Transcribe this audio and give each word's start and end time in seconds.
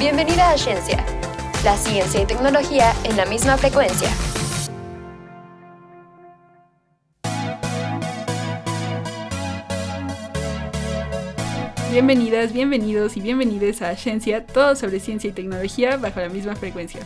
Bienvenida 0.00 0.52
a 0.52 0.56
Ciencia, 0.56 1.04
la 1.62 1.76
ciencia 1.76 2.22
y 2.22 2.24
tecnología 2.24 2.94
en 3.04 3.18
la 3.18 3.26
misma 3.26 3.58
frecuencia. 3.58 4.08
Bienvenidas, 11.92 12.54
bienvenidos 12.54 13.18
y 13.18 13.20
bienvenidas 13.20 13.82
a 13.82 13.94
Ciencia, 13.94 14.46
todo 14.46 14.74
sobre 14.74 15.00
ciencia 15.00 15.28
y 15.28 15.34
tecnología 15.34 15.98
bajo 15.98 16.20
la 16.20 16.30
misma 16.30 16.56
frecuencia. 16.56 17.00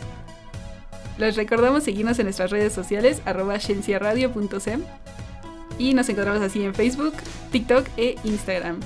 Les 1.17 1.35
recordamos 1.35 1.83
seguirnos 1.83 2.17
en 2.19 2.27
nuestras 2.27 2.49
redes 2.49 2.71
sociales, 2.71 3.21
arroba 3.25 3.57
y 5.77 5.93
nos 5.93 6.07
encontramos 6.07 6.41
así 6.41 6.63
en 6.63 6.73
Facebook, 6.73 7.15
TikTok 7.51 7.89
e 7.97 8.15
Instagram. 8.23 8.79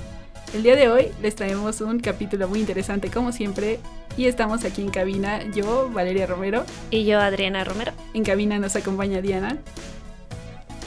El 0.52 0.64
día 0.64 0.74
de 0.74 0.88
hoy 0.88 1.12
les 1.22 1.36
traemos 1.36 1.80
un 1.80 2.00
capítulo 2.00 2.48
muy 2.48 2.58
interesante 2.58 3.08
como 3.08 3.30
siempre 3.30 3.78
y 4.16 4.26
estamos 4.26 4.64
aquí 4.64 4.82
en 4.82 4.90
cabina 4.90 5.42
yo, 5.54 5.90
Valeria 5.90 6.26
Romero. 6.26 6.64
Y 6.90 7.04
yo, 7.04 7.20
Adriana 7.20 7.64
Romero. 7.64 7.92
En 8.14 8.24
cabina 8.24 8.58
nos 8.58 8.76
acompaña 8.76 9.20
Diana. 9.20 9.58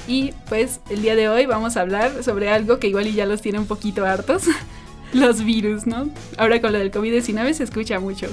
Y 0.07 0.33
pues 0.49 0.81
el 0.89 1.01
día 1.01 1.15
de 1.15 1.29
hoy 1.29 1.45
vamos 1.45 1.77
a 1.77 1.81
hablar 1.81 2.23
sobre 2.23 2.49
algo 2.49 2.79
que 2.79 2.87
igual 2.87 3.07
y 3.07 3.13
ya 3.13 3.25
los 3.25 3.41
tiene 3.41 3.59
un 3.59 3.67
poquito 3.67 4.05
hartos, 4.05 4.43
los 5.13 5.43
virus, 5.43 5.87
¿no? 5.87 6.09
Ahora 6.37 6.59
con 6.61 6.73
lo 6.73 6.79
del 6.79 6.91
COVID-19 6.91 7.53
se 7.53 7.63
escucha 7.63 7.99
mucho. 7.99 8.27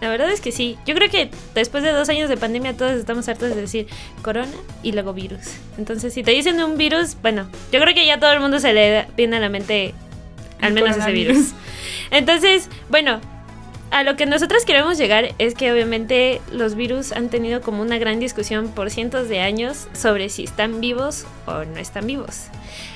La 0.00 0.10
verdad 0.10 0.30
es 0.30 0.40
que 0.40 0.52
sí. 0.52 0.76
Yo 0.84 0.94
creo 0.94 1.08
que 1.10 1.30
después 1.54 1.82
de 1.82 1.92
dos 1.92 2.08
años 2.08 2.28
de 2.28 2.36
pandemia 2.36 2.76
todos 2.76 2.92
estamos 2.92 3.28
hartos 3.28 3.50
de 3.50 3.60
decir 3.60 3.86
corona 4.20 4.52
y 4.82 4.92
luego 4.92 5.14
virus. 5.14 5.54
Entonces, 5.78 6.12
si 6.12 6.22
te 6.22 6.32
dicen 6.32 6.62
un 6.62 6.76
virus, 6.76 7.16
bueno, 7.22 7.48
yo 7.72 7.80
creo 7.80 7.94
que 7.94 8.04
ya 8.04 8.20
todo 8.20 8.32
el 8.32 8.40
mundo 8.40 8.58
se 8.58 8.74
le 8.74 9.06
viene 9.16 9.36
a 9.36 9.40
la 9.40 9.48
mente 9.48 9.94
al 10.60 10.74
menos 10.74 10.96
ese 10.96 11.12
virus. 11.12 11.52
Entonces, 12.10 12.68
bueno, 12.90 13.20
a 13.90 14.02
lo 14.02 14.16
que 14.16 14.26
nosotros 14.26 14.64
queremos 14.64 14.98
llegar 14.98 15.34
es 15.38 15.54
que 15.54 15.72
obviamente 15.72 16.40
los 16.50 16.74
virus 16.74 17.12
han 17.12 17.28
tenido 17.28 17.60
como 17.60 17.82
una 17.82 17.98
gran 17.98 18.18
discusión 18.18 18.68
por 18.68 18.90
cientos 18.90 19.28
de 19.28 19.40
años 19.40 19.88
sobre 19.92 20.28
si 20.28 20.44
están 20.44 20.80
vivos 20.80 21.24
o 21.46 21.64
no 21.64 21.78
están 21.78 22.06
vivos. 22.06 22.46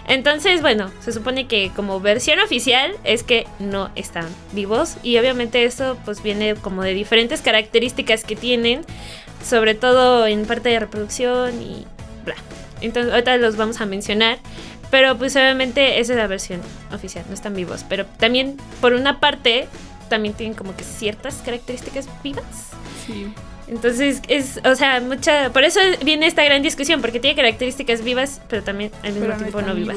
Entonces, 0.08 0.61
bueno, 0.62 0.91
se 1.00 1.12
supone 1.12 1.46
que 1.46 1.70
como 1.74 2.00
versión 2.00 2.41
oficial 2.41 2.92
es 3.05 3.22
que 3.22 3.46
no 3.61 3.91
están 3.94 4.27
vivos 4.52 4.96
y 5.02 5.18
obviamente 5.18 5.64
eso 5.64 5.96
pues 6.05 6.22
viene 6.22 6.55
como 6.56 6.83
de 6.83 6.94
diferentes 6.94 7.41
características 7.41 8.24
que 8.24 8.34
tienen, 8.36 8.83
sobre 9.44 9.74
todo 9.74 10.27
en 10.27 10.44
parte 10.44 10.70
de 10.70 10.80
reproducción 10.80 11.62
y 11.62 11.86
bla. 12.24 12.34
Entonces, 12.80 13.12
ahorita 13.12 13.36
los 13.36 13.56
vamos 13.56 13.80
a 13.80 13.86
mencionar. 13.86 14.38
Pero 14.91 15.16
pues 15.16 15.36
obviamente 15.36 16.00
esa 16.00 16.14
es 16.14 16.18
la 16.18 16.27
versión 16.27 16.61
oficial, 16.92 17.24
no 17.28 17.34
están 17.34 17.55
vivos. 17.55 17.84
Pero 17.88 18.06
también, 18.18 18.56
por 18.80 18.92
una 18.92 19.20
parte, 19.20 19.68
también 20.11 20.34
tienen 20.34 20.55
como 20.55 20.77
que 20.77 20.84
ciertas 20.84 21.36
características 21.36 22.06
vivas. 22.22 22.44
Sí. 23.06 23.33
Entonces, 23.66 24.20
es, 24.28 24.61
o 24.64 24.75
sea, 24.75 25.00
mucha. 25.00 25.50
Por 25.52 25.64
eso 25.64 25.80
viene 26.05 26.27
esta 26.27 26.44
gran 26.44 26.61
discusión, 26.61 27.00
porque 27.00 27.20
tiene 27.20 27.36
características 27.36 28.05
vivas, 28.05 28.42
pero 28.48 28.62
también 28.62 28.91
al 29.02 29.14
mismo 29.14 29.34
tiempo 29.34 29.62
no 29.62 29.75
vivas. 29.75 29.97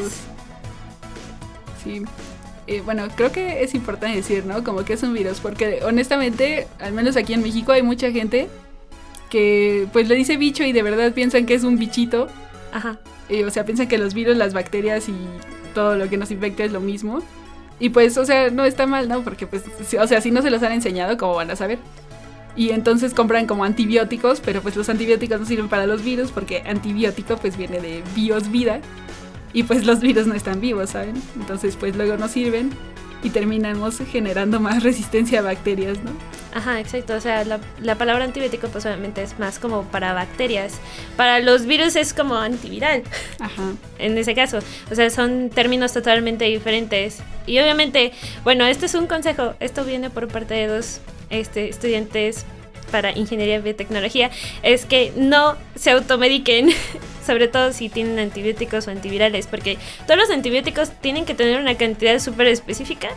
Sí. 1.83 2.03
Eh, 2.67 2.81
bueno, 2.85 3.07
creo 3.13 3.31
que 3.31 3.63
es 3.63 3.73
importante 3.73 4.15
decir, 4.15 4.45
¿no? 4.45 4.63
Como 4.63 4.85
que 4.85 4.93
es 4.93 5.03
un 5.03 5.13
virus, 5.13 5.41
porque 5.41 5.81
honestamente, 5.83 6.67
al 6.79 6.93
menos 6.93 7.17
aquí 7.17 7.33
en 7.33 7.41
México 7.41 7.73
hay 7.73 7.81
mucha 7.81 8.09
gente 8.11 8.47
que 9.29 9.87
pues 9.91 10.07
le 10.07 10.15
dice 10.15 10.37
bicho 10.37 10.63
y 10.63 10.71
de 10.71 10.83
verdad 10.83 11.11
piensan 11.11 11.45
que 11.45 11.55
es 11.55 11.63
un 11.63 11.77
bichito. 11.77 12.27
Ajá. 12.71 12.99
Eh, 13.27 13.43
o 13.43 13.49
sea, 13.49 13.65
piensan 13.65 13.87
que 13.87 13.97
los 13.97 14.13
virus, 14.13 14.37
las 14.37 14.53
bacterias 14.53 15.09
y 15.09 15.15
todo 15.73 15.95
lo 15.97 16.07
que 16.09 16.17
nos 16.17 16.29
infecta 16.29 16.63
es 16.63 16.71
lo 16.71 16.79
mismo. 16.79 17.21
Y 17.83 17.89
pues, 17.89 18.17
o 18.17 18.23
sea, 18.23 18.49
no 18.49 18.63
está 18.63 18.87
mal, 18.87 19.09
¿no? 19.09 19.23
Porque 19.25 19.45
pues, 19.45 19.61
o 19.99 20.07
sea, 20.07 20.21
si 20.21 20.31
no 20.31 20.41
se 20.41 20.49
los 20.49 20.63
han 20.63 20.71
enseñado, 20.71 21.17
¿cómo 21.17 21.35
van 21.35 21.51
a 21.51 21.57
saber? 21.57 21.79
Y 22.55 22.69
entonces 22.69 23.13
compran 23.13 23.45
como 23.45 23.65
antibióticos, 23.65 24.39
pero 24.39 24.61
pues 24.61 24.77
los 24.77 24.87
antibióticos 24.87 25.37
no 25.37 25.45
sirven 25.45 25.67
para 25.67 25.85
los 25.85 26.01
virus 26.01 26.31
porque 26.31 26.63
antibiótico 26.65 27.35
pues 27.35 27.57
viene 27.57 27.81
de 27.81 28.01
bios 28.15 28.49
vida 28.49 28.79
y 29.51 29.63
pues 29.63 29.85
los 29.85 29.99
virus 29.99 30.27
no 30.27 30.33
están 30.33 30.61
vivos, 30.61 30.91
¿saben? 30.91 31.21
Entonces 31.35 31.75
pues 31.75 31.97
luego 31.97 32.15
no 32.15 32.29
sirven 32.29 32.69
y 33.21 33.31
terminamos 33.31 33.97
generando 33.97 34.61
más 34.61 34.81
resistencia 34.89 35.39
a 35.39 35.41
bacterias, 35.41 35.97
¿no? 36.05 36.11
Ajá, 36.53 36.79
exacto. 36.79 37.15
O 37.15 37.19
sea, 37.19 37.43
la, 37.45 37.59
la, 37.81 37.95
palabra 37.95 38.23
antibiótico 38.23 38.67
pues 38.67 38.85
obviamente 38.85 39.23
es 39.23 39.39
más 39.39 39.59
como 39.59 39.83
para 39.83 40.13
bacterias. 40.13 40.73
Para 41.17 41.39
los 41.39 41.65
virus 41.65 41.95
es 41.95 42.13
como 42.13 42.35
antiviral. 42.35 43.03
Ajá. 43.39 43.73
En 43.99 44.17
ese 44.17 44.35
caso. 44.35 44.59
O 44.91 44.95
sea, 44.95 45.09
son 45.09 45.49
términos 45.49 45.93
totalmente 45.93 46.45
diferentes. 46.45 47.19
Y 47.47 47.59
obviamente, 47.59 48.11
bueno, 48.43 48.65
este 48.65 48.85
es 48.85 48.95
un 48.95 49.07
consejo. 49.07 49.53
Esto 49.61 49.85
viene 49.85 50.09
por 50.09 50.27
parte 50.27 50.53
de 50.55 50.67
dos 50.67 50.99
este, 51.29 51.69
estudiantes 51.69 52.45
para 52.91 53.17
ingeniería 53.17 53.55
y 53.55 53.61
biotecnología. 53.61 54.29
Es 54.61 54.85
que 54.85 55.13
no 55.15 55.55
se 55.75 55.91
automediquen. 55.91 56.69
sobre 57.25 57.47
todo 57.47 57.71
si 57.71 57.87
tienen 57.87 58.19
antibióticos 58.19 58.85
o 58.87 58.91
antivirales, 58.91 59.47
porque 59.47 59.77
todos 60.05 60.19
los 60.19 60.29
antibióticos 60.29 60.91
tienen 60.99 61.23
que 61.23 61.33
tener 61.33 61.57
una 61.57 61.75
cantidad 61.75 62.19
súper 62.19 62.47
específica 62.47 63.11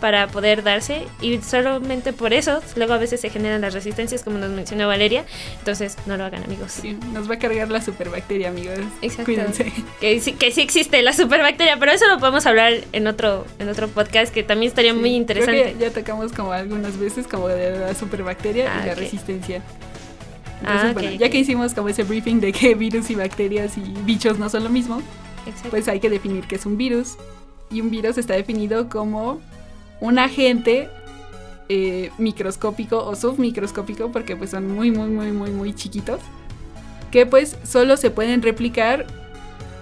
para 0.00 0.26
poder 0.28 0.62
darse 0.62 1.06
y 1.20 1.38
solamente 1.38 2.12
por 2.12 2.32
eso 2.32 2.60
luego 2.76 2.92
a 2.92 2.98
veces 2.98 3.20
se 3.20 3.30
generan 3.30 3.60
las 3.60 3.74
resistencias 3.74 4.22
como 4.22 4.38
nos 4.38 4.50
mencionó 4.50 4.86
Valeria 4.88 5.24
entonces 5.58 5.96
no 6.06 6.16
lo 6.16 6.24
hagan 6.24 6.44
amigos 6.44 6.72
sí, 6.72 6.98
nos 7.12 7.28
va 7.30 7.34
a 7.34 7.38
cargar 7.38 7.70
la 7.70 7.80
superbacteria 7.80 8.48
amigos 8.48 8.78
Exacto. 9.02 9.24
cuídense 9.24 9.72
que 10.00 10.20
sí, 10.20 10.32
que 10.32 10.50
sí 10.50 10.60
existe 10.60 11.00
la 11.02 11.12
superbacteria 11.12 11.76
pero 11.78 11.92
eso 11.92 12.06
lo 12.08 12.18
podemos 12.18 12.46
hablar 12.46 12.74
en 12.92 13.06
otro 13.06 13.46
en 13.58 13.68
otro 13.68 13.88
podcast 13.88 14.32
que 14.32 14.42
también 14.42 14.68
estaría 14.70 14.92
sí, 14.92 14.98
muy 14.98 15.14
interesante 15.14 15.62
creo 15.62 15.78
que 15.78 15.84
ya 15.84 15.90
tocamos 15.90 16.32
como 16.32 16.52
algunas 16.52 16.98
veces 16.98 17.26
como 17.26 17.48
de 17.48 17.78
la 17.78 17.94
superbacteria 17.94 18.72
Ah, 18.74 18.80
y 18.82 18.86
la 18.86 18.92
ok. 18.92 18.98
resistencia 18.98 19.62
entonces 20.60 20.90
Ah, 20.90 20.92
bueno 20.92 21.10
ya 21.12 21.28
que 21.30 21.38
hicimos 21.38 21.74
como 21.74 21.88
ese 21.88 22.02
briefing 22.02 22.40
de 22.40 22.52
que 22.52 22.74
virus 22.76 23.10
y 23.10 23.14
bacterias 23.14 23.76
y 23.76 23.80
bichos 24.04 24.38
no 24.38 24.48
son 24.48 24.64
lo 24.64 24.70
mismo 24.70 25.02
Exacto. 25.46 25.70
pues 25.70 25.86
hay 25.88 26.00
que 26.00 26.10
definir 26.10 26.44
qué 26.48 26.56
es 26.56 26.66
un 26.66 26.76
virus. 26.76 27.16
Y 27.70 27.80
un 27.80 27.88
virus 27.90 28.18
está 28.18 28.34
definido 28.34 28.88
como 28.88 29.40
un 30.00 30.18
agente 30.18 30.88
eh, 31.68 32.10
microscópico 32.18 33.04
o 33.04 33.16
submicroscópico, 33.16 34.12
porque 34.12 34.36
pues 34.36 34.50
son 34.50 34.70
muy, 34.72 34.90
muy, 34.90 35.08
muy, 35.08 35.32
muy, 35.32 35.50
muy 35.50 35.74
chiquitos, 35.74 36.20
que 37.10 37.26
pues 37.26 37.56
solo 37.64 37.96
se 37.96 38.10
pueden 38.10 38.42
replicar 38.42 39.06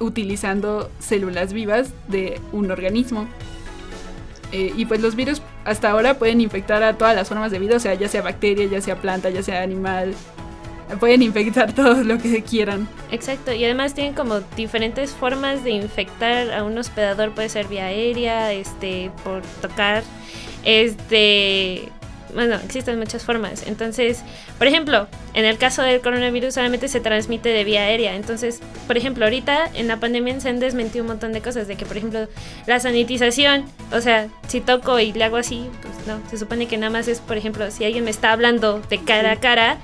utilizando 0.00 0.90
células 0.98 1.52
vivas 1.52 1.90
de 2.08 2.40
un 2.52 2.70
organismo. 2.70 3.26
Eh, 4.52 4.72
y 4.76 4.86
pues 4.86 5.00
los 5.00 5.16
virus 5.16 5.42
hasta 5.64 5.90
ahora 5.90 6.18
pueden 6.18 6.40
infectar 6.40 6.82
a 6.82 6.96
todas 6.96 7.16
las 7.16 7.28
formas 7.28 7.50
de 7.50 7.58
vida, 7.58 7.76
o 7.76 7.80
sea, 7.80 7.94
ya 7.94 8.08
sea 8.08 8.22
bacteria, 8.22 8.66
ya 8.66 8.80
sea 8.80 9.00
planta, 9.00 9.30
ya 9.30 9.42
sea 9.42 9.62
animal. 9.62 10.14
Pueden 11.00 11.22
infectar 11.22 11.72
todo 11.72 12.02
lo 12.04 12.18
que 12.18 12.42
quieran. 12.42 12.88
Exacto, 13.10 13.52
y 13.52 13.64
además 13.64 13.94
tienen 13.94 14.14
como 14.14 14.40
diferentes 14.56 15.12
formas 15.12 15.64
de 15.64 15.70
infectar 15.70 16.52
a 16.52 16.64
un 16.64 16.76
hospedador, 16.76 17.32
puede 17.32 17.48
ser 17.48 17.66
vía 17.66 17.86
aérea, 17.86 18.52
este, 18.52 19.10
por 19.24 19.42
tocar, 19.62 20.02
este, 20.64 21.88
bueno, 22.34 22.56
existen 22.56 22.98
muchas 22.98 23.24
formas. 23.24 23.66
Entonces, 23.66 24.22
por 24.58 24.66
ejemplo, 24.66 25.06
en 25.32 25.44
el 25.44 25.56
caso 25.56 25.82
del 25.82 26.00
coronavirus 26.00 26.54
solamente 26.54 26.88
se 26.88 27.00
transmite 27.00 27.48
de 27.48 27.64
vía 27.64 27.82
aérea. 27.82 28.14
Entonces, 28.16 28.60
por 28.86 28.96
ejemplo, 28.96 29.24
ahorita 29.24 29.70
en 29.74 29.88
la 29.88 29.98
pandemia 29.98 30.38
se 30.40 30.48
han 30.48 30.60
desmentido 30.60 31.04
un 31.04 31.08
montón 31.08 31.32
de 31.32 31.40
cosas, 31.40 31.68
de 31.68 31.76
que, 31.76 31.86
por 31.86 31.96
ejemplo, 31.96 32.28
la 32.66 32.80
sanitización, 32.80 33.64
o 33.92 34.00
sea, 34.00 34.28
si 34.48 34.60
toco 34.60 34.98
y 35.00 35.12
le 35.12 35.24
hago 35.24 35.36
así, 35.36 35.68
pues 35.80 36.06
no, 36.06 36.20
se 36.28 36.36
supone 36.38 36.66
que 36.66 36.76
nada 36.76 36.90
más 36.90 37.08
es, 37.08 37.20
por 37.20 37.36
ejemplo, 37.36 37.70
si 37.70 37.84
alguien 37.84 38.04
me 38.04 38.10
está 38.10 38.32
hablando 38.32 38.80
de 38.90 39.02
cara 39.02 39.32
a 39.32 39.36
cara 39.36 39.78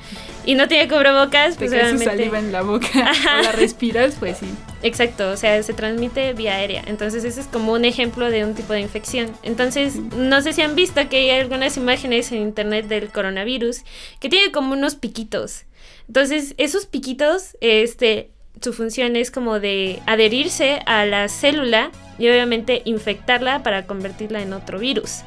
y 0.45 0.55
no 0.55 0.69
tiene 0.69 0.89
cubrebocas, 0.89 1.57
pues 1.57 1.71
obviamente... 1.71 2.05
saliva 2.05 2.39
en 2.39 2.53
la 2.53 2.63
boca 2.63 3.13
o 3.39 3.43
la 3.43 3.53
respiras, 3.53 4.17
pues 4.19 4.39
sí. 4.39 4.47
Exacto, 4.83 5.31
o 5.31 5.37
sea, 5.37 5.63
se 5.63 5.75
transmite 5.75 6.33
vía 6.33 6.55
aérea. 6.55 6.83
Entonces, 6.87 7.25
ese 7.25 7.41
es 7.41 7.47
como 7.47 7.73
un 7.73 7.85
ejemplo 7.85 8.31
de 8.31 8.45
un 8.45 8.55
tipo 8.55 8.73
de 8.73 8.81
infección. 8.81 9.33
Entonces, 9.43 9.97
no 9.97 10.41
sé 10.41 10.53
si 10.53 10.63
han 10.63 10.75
visto 10.75 11.07
que 11.09 11.19
hay 11.19 11.31
algunas 11.41 11.77
imágenes 11.77 12.33
en 12.33 12.39
internet 12.39 12.87
del 12.87 13.11
coronavirus 13.11 13.83
que 14.21 14.29
tiene 14.31 14.53
como 14.53 14.73
unos 14.73 14.95
piquitos. 14.95 15.65
Entonces, 16.09 16.55
esos 16.57 16.87
piquitos, 16.87 17.57
este, 17.61 18.31
su 18.61 18.73
función 18.73 19.17
es 19.17 19.31
como 19.31 19.61
de 19.61 20.01
adherirse 20.07 20.81
a 20.87 21.07
la 21.07 21.29
célula 21.29 21.91
y 22.19 22.29
obviamente 22.29 22.83
infectarla 22.85 23.63
para 23.63 23.87
convertirla 23.87 24.43
en 24.43 24.53
otro 24.53 24.79
virus. 24.79 25.21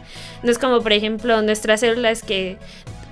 No 0.44 0.51
es 0.51 0.59
como, 0.59 0.81
por 0.81 0.94
ejemplo, 0.94 1.41
nuestras 1.41 1.79
células 1.79 2.21
que 2.21 2.57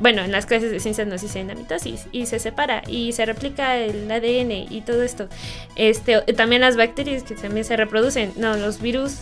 bueno, 0.01 0.23
en 0.23 0.31
las 0.31 0.47
clases 0.47 0.71
de 0.71 0.79
ciencias 0.79 1.07
nos 1.07 1.21
dicen 1.21 1.47
la 1.47 1.55
mitosis 1.55 2.07
y 2.11 2.25
se 2.25 2.39
separa 2.39 2.81
y 2.87 3.13
se 3.13 3.23
replica 3.25 3.77
el 3.77 4.11
ADN 4.11 4.51
y 4.69 4.81
todo 4.81 5.03
esto. 5.03 5.29
Este, 5.75 6.21
también 6.33 6.61
las 6.61 6.75
bacterias 6.75 7.21
que 7.21 7.35
también 7.35 7.65
se 7.65 7.77
reproducen. 7.77 8.33
No, 8.35 8.57
los 8.57 8.81
virus 8.81 9.19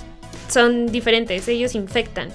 son 0.48 0.88
diferentes, 0.88 1.48
ellos 1.50 1.76
infectan. 1.76 2.30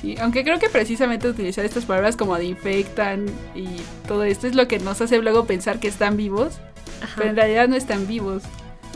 Sí, 0.00 0.16
aunque 0.20 0.42
creo 0.42 0.58
que 0.58 0.68
precisamente 0.68 1.28
utilizar 1.28 1.64
estas 1.64 1.84
palabras 1.84 2.16
como 2.16 2.36
de 2.36 2.44
infectan 2.44 3.26
y 3.54 3.66
todo 4.06 4.24
esto 4.24 4.48
es 4.48 4.56
lo 4.56 4.66
que 4.66 4.80
nos 4.80 5.00
hace 5.00 5.18
luego 5.18 5.44
pensar 5.44 5.78
que 5.78 5.88
están 5.88 6.16
vivos, 6.16 6.58
Ajá. 7.00 7.14
pero 7.16 7.30
en 7.30 7.36
realidad 7.36 7.68
no 7.68 7.76
están 7.76 8.08
vivos. 8.08 8.42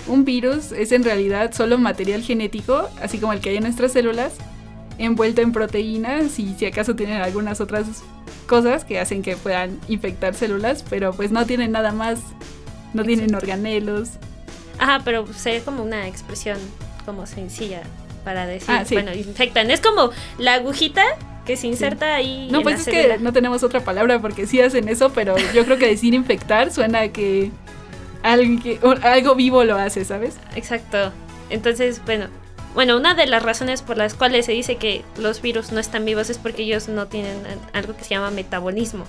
Un 0.09 0.25
virus 0.25 0.73
es 0.73 0.91
en 0.91 1.05
realidad 1.05 1.53
solo 1.53 1.79
material 1.79 2.23
genético, 2.23 2.89
así 3.01 3.19
como 3.19 3.33
el 3.33 3.41
que 3.41 3.51
hay 3.51 3.57
en 3.59 3.63
nuestras 3.63 3.93
células, 3.93 4.35
envuelto 4.99 5.41
en 5.43 5.53
proteínas 5.53 6.39
y 6.39 6.55
si 6.59 6.67
acaso 6.67 6.95
tienen 6.95 7.21
algunas 7.23 7.61
otras 7.61 7.87
cosas 8.47 8.85
que 8.85 8.99
hacen 9.01 9.23
que 9.23 9.37
puedan 9.37 9.79
infectar 9.89 10.35
células, 10.35 10.85
pero 10.89 11.13
pues 11.13 11.31
no 11.31 11.47
tienen 11.47 11.73
nada 11.73 11.93
más, 11.93 12.19
no 12.95 13.05
tienen 13.05 13.35
organelos. 13.35 14.11
Ajá, 14.79 15.01
pero 15.05 15.27
sería 15.33 15.65
como 15.65 15.83
una 15.83 16.07
expresión 16.09 16.59
como 17.07 17.27
sencilla 17.27 17.83
para 18.25 18.47
decir, 18.47 18.71
Ah, 18.71 18.85
sí. 18.85 18.95
bueno, 18.95 19.13
infectan. 19.15 19.71
Es 19.71 19.81
como 19.81 20.11
la 20.39 20.55
agujita 20.55 21.03
que 21.47 21.57
se 21.57 21.67
inserta 21.67 22.15
ahí. 22.15 22.49
No, 22.51 22.59
en 22.59 22.63
pues 22.63 22.75
la 22.75 22.81
es 22.81 22.89
que 23.17 23.19
no 23.19 23.33
tenemos 23.33 23.63
otra 23.65 23.81
palabra 23.81 24.21
porque 24.21 24.47
sí 24.47 24.61
hacen 24.61 24.89
eso, 24.89 25.13
pero 25.13 25.35
yo 25.55 25.65
creo 25.65 25.77
que 25.79 25.87
decir 25.89 26.15
infectar 26.15 26.71
suena 26.73 27.01
a 27.01 27.09
que 27.09 27.51
alguien 28.23 28.61
que- 28.61 28.79
o- 28.83 28.95
algo 29.03 29.35
vivo 29.35 29.65
lo 29.65 29.77
hace, 29.77 30.05
¿sabes? 30.05 30.37
Exacto. 30.55 31.13
Entonces, 31.51 32.01
bueno, 32.05 32.27
bueno, 32.75 32.97
una 32.97 33.15
de 33.15 33.27
las 33.27 33.43
razones 33.43 33.83
por 33.83 33.99
las 33.99 34.15
cuales 34.15 34.47
se 34.47 34.53
dice 34.53 34.77
que 34.77 35.05
los 35.19 35.43
virus 35.43 35.73
no 35.73 35.81
están 35.81 36.05
vivos 36.05 36.31
es 36.31 36.39
porque 36.39 36.63
ellos 36.63 36.89
no 36.89 37.07
tienen 37.07 37.43
algo 37.73 37.97
que 37.97 38.05
se 38.05 38.11
llama 38.11 38.31
metabolismo. 38.31 39.05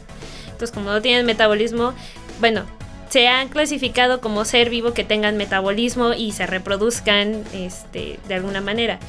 Entonces, 0.45 0.71
como 0.71 0.91
no 0.91 1.01
tienen 1.01 1.25
metabolismo, 1.25 1.93
bueno, 2.39 2.65
se 3.09 3.27
han 3.27 3.47
clasificado 3.47 4.21
como 4.21 4.43
ser 4.43 4.69
vivo 4.69 4.93
que 4.93 5.03
tengan 5.03 5.37
metabolismo 5.37 6.13
y 6.13 6.31
se 6.31 6.47
reproduzcan 6.47 7.43
este, 7.53 8.19
de 8.27 8.33
alguna 8.33 8.59
manera. 8.59 8.99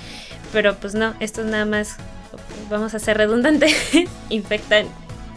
Pero 0.52 0.76
pues 0.76 0.94
no, 0.94 1.14
esto 1.20 1.40
es 1.40 1.46
nada 1.48 1.64
más, 1.64 1.96
vamos 2.70 2.94
a 2.94 2.98
ser 2.98 3.16
redundantes, 3.16 3.74
infectan 4.30 4.86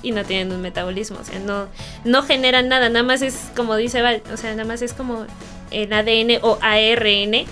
y 0.03 0.11
no 0.11 0.23
tienen 0.25 0.51
un 0.51 0.61
metabolismo, 0.61 1.17
o 1.19 1.23
sea, 1.23 1.39
no, 1.39 1.67
no 2.05 2.23
generan 2.23 2.67
nada, 2.67 2.89
nada 2.89 3.03
más 3.03 3.21
es 3.21 3.49
como 3.55 3.75
dice 3.75 4.01
Val, 4.01 4.21
o 4.31 4.37
sea, 4.37 4.51
nada 4.51 4.65
más 4.65 4.81
es 4.81 4.93
como 4.93 5.25
el 5.71 5.91
ADN 5.91 6.39
o 6.43 6.59
ARN 6.61 7.45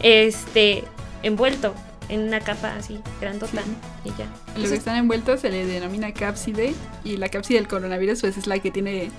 este 0.00 0.84
envuelto 1.22 1.74
en 2.08 2.20
una 2.20 2.40
capa 2.40 2.74
así 2.76 3.00
grandota 3.20 3.62
y 4.04 4.08
ya. 4.10 4.26
Lo 4.60 4.68
que 4.68 4.74
están 4.74 4.96
envueltos 4.96 5.40
se 5.40 5.50
le 5.50 5.64
denomina 5.66 6.12
cápside 6.12 6.74
y 7.04 7.16
la 7.16 7.28
cápside 7.28 7.58
del 7.58 7.68
coronavirus 7.68 8.20
pues 8.22 8.36
es 8.36 8.46
la 8.46 8.58
que 8.58 8.70
tiene 8.70 9.10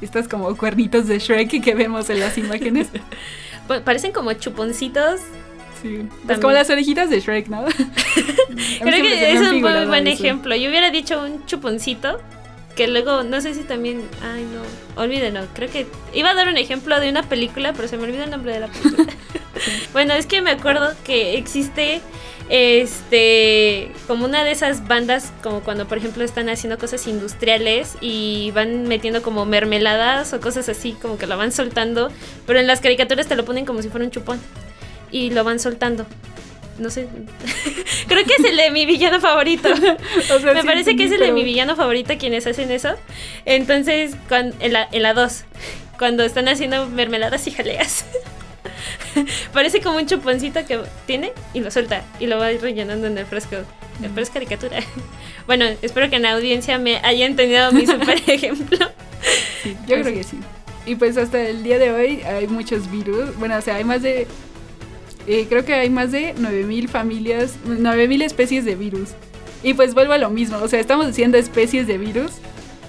estas 0.00 0.26
como 0.28 0.56
cuernitos 0.56 1.06
de 1.06 1.18
Shrek 1.18 1.62
que 1.62 1.74
vemos 1.74 2.08
en 2.10 2.20
las 2.20 2.38
imágenes. 2.38 2.88
pa- 3.68 3.80
parecen 3.82 4.12
como 4.12 4.32
chuponcitos. 4.32 5.20
Sí. 5.82 6.06
Pues 6.26 6.38
como 6.38 6.52
las 6.52 6.68
orejitas 6.70 7.08
de 7.10 7.20
Shrek, 7.20 7.48
¿no? 7.48 7.64
Creo 8.80 9.02
que 9.02 9.32
es 9.32 9.40
un 9.40 9.60
muy 9.60 9.86
buen 9.86 10.06
eso. 10.06 10.22
ejemplo. 10.24 10.56
Yo 10.56 10.68
hubiera 10.70 10.90
dicho 10.90 11.22
un 11.22 11.44
chuponcito 11.46 12.20
que 12.76 12.86
luego 12.88 13.22
no 13.22 13.40
sé 13.40 13.54
si 13.54 13.60
también, 13.60 14.02
ay 14.22 14.44
no, 14.44 15.02
olvídenlo. 15.02 15.42
Creo 15.54 15.70
que 15.70 15.86
iba 16.14 16.30
a 16.30 16.34
dar 16.34 16.48
un 16.48 16.56
ejemplo 16.56 16.98
de 17.00 17.10
una 17.10 17.22
película, 17.22 17.72
pero 17.74 17.88
se 17.88 17.96
me 17.98 18.04
olvidó 18.04 18.24
el 18.24 18.30
nombre 18.30 18.52
de 18.54 18.60
la 18.60 18.68
película. 18.68 19.12
bueno, 19.92 20.14
es 20.14 20.26
que 20.26 20.40
me 20.42 20.50
acuerdo 20.50 20.94
que 21.04 21.36
existe 21.36 22.00
este 22.48 23.92
como 24.08 24.24
una 24.24 24.42
de 24.42 24.50
esas 24.50 24.86
bandas 24.88 25.32
como 25.42 25.60
cuando 25.60 25.86
por 25.86 25.98
ejemplo 25.98 26.24
están 26.24 26.48
haciendo 26.48 26.78
cosas 26.78 27.06
industriales 27.06 27.96
y 28.00 28.50
van 28.52 28.88
metiendo 28.88 29.22
como 29.22 29.46
mermeladas 29.46 30.32
o 30.32 30.40
cosas 30.40 30.68
así 30.68 30.92
como 31.00 31.16
que 31.16 31.26
lo 31.28 31.36
van 31.36 31.52
soltando 31.52 32.10
pero 32.46 32.58
en 32.58 32.66
las 32.66 32.80
caricaturas 32.80 33.28
te 33.28 33.36
lo 33.36 33.44
ponen 33.44 33.64
como 33.66 33.82
si 33.82 33.88
fuera 33.88 34.04
un 34.04 34.10
chupón 34.10 34.40
y 35.12 35.30
lo 35.30 35.42
van 35.42 35.58
soltando. 35.58 36.06
No 36.78 36.88
sé. 36.88 37.08
Creo 38.08 38.24
que 38.24 38.32
es 38.38 38.44
el 38.48 38.56
de 38.56 38.70
mi 38.70 38.86
villano 38.86 39.20
favorito. 39.20 39.68
O 40.34 40.38
sea, 40.38 40.54
me 40.54 40.60
sí 40.62 40.66
parece 40.66 40.96
que 40.96 41.04
es 41.04 41.12
el 41.12 41.18
de 41.20 41.32
mi 41.32 41.42
villano 41.42 41.74
favorito 41.76 42.14
quienes 42.16 42.46
hacen 42.46 42.70
eso. 42.70 42.90
Entonces 43.44 44.12
cuan- 44.28 44.54
en 44.60 44.72
la 44.72 44.88
en 44.90 45.02
la 45.02 45.12
2 45.12 45.44
cuando 45.98 46.22
están 46.22 46.48
haciendo 46.48 46.86
mermeladas 46.88 47.46
y 47.48 47.50
jaleas 47.50 48.06
Parece 49.52 49.80
como 49.80 49.96
un 49.98 50.06
chuponcito 50.06 50.64
que 50.66 50.80
tiene 51.06 51.32
y 51.54 51.60
lo 51.60 51.70
suelta 51.70 52.04
y 52.18 52.26
lo 52.26 52.38
va 52.38 52.48
rellenando 52.48 53.06
en 53.06 53.18
el 53.18 53.26
fresco. 53.26 53.56
Pero 54.00 54.20
es 54.20 54.30
caricatura. 54.30 54.80
Bueno, 55.46 55.64
espero 55.82 56.08
que 56.08 56.16
en 56.16 56.22
la 56.22 56.32
audiencia 56.32 56.78
me 56.78 56.98
haya 56.98 57.26
entendido 57.26 57.72
mi 57.72 57.84
super 57.86 58.22
ejemplo. 58.28 58.78
Sí, 59.62 59.76
yo 59.88 60.00
creo 60.00 60.14
que 60.14 60.22
sí. 60.22 60.38
Y 60.86 60.94
pues 60.94 61.16
hasta 61.16 61.40
el 61.40 61.64
día 61.64 61.78
de 61.78 61.90
hoy 61.90 62.22
hay 62.22 62.46
muchos 62.46 62.88
virus. 62.90 63.36
Bueno, 63.36 63.56
o 63.56 63.60
sea, 63.60 63.74
hay 63.76 63.84
más 63.84 64.00
de. 64.02 64.28
eh, 65.26 65.46
creo 65.48 65.64
que 65.64 65.74
hay 65.74 65.90
más 65.90 66.12
de 66.12 66.34
9000 66.34 66.88
familias, 66.88 67.56
9000 67.64 68.22
especies 68.22 68.64
de 68.64 68.76
virus. 68.76 69.10
Y 69.64 69.74
pues 69.74 69.92
vuelvo 69.92 70.12
a 70.12 70.18
lo 70.18 70.30
mismo. 70.30 70.58
O 70.58 70.68
sea, 70.68 70.78
estamos 70.78 71.06
diciendo 71.08 71.36
especies 71.36 71.86
de 71.88 71.98
virus. 71.98 72.32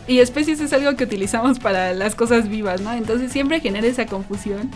Y 0.08 0.20
especies 0.20 0.60
es 0.60 0.72
algo 0.74 0.96
que 0.96 1.04
utilizamos 1.04 1.60
para 1.60 1.94
las 1.94 2.16
cosas 2.16 2.48
vivas, 2.48 2.82
¿no? 2.82 2.94
Entonces 2.94 3.32
siempre 3.32 3.60
genera 3.60 3.88
esa 3.88 4.06
confusión. 4.06 4.70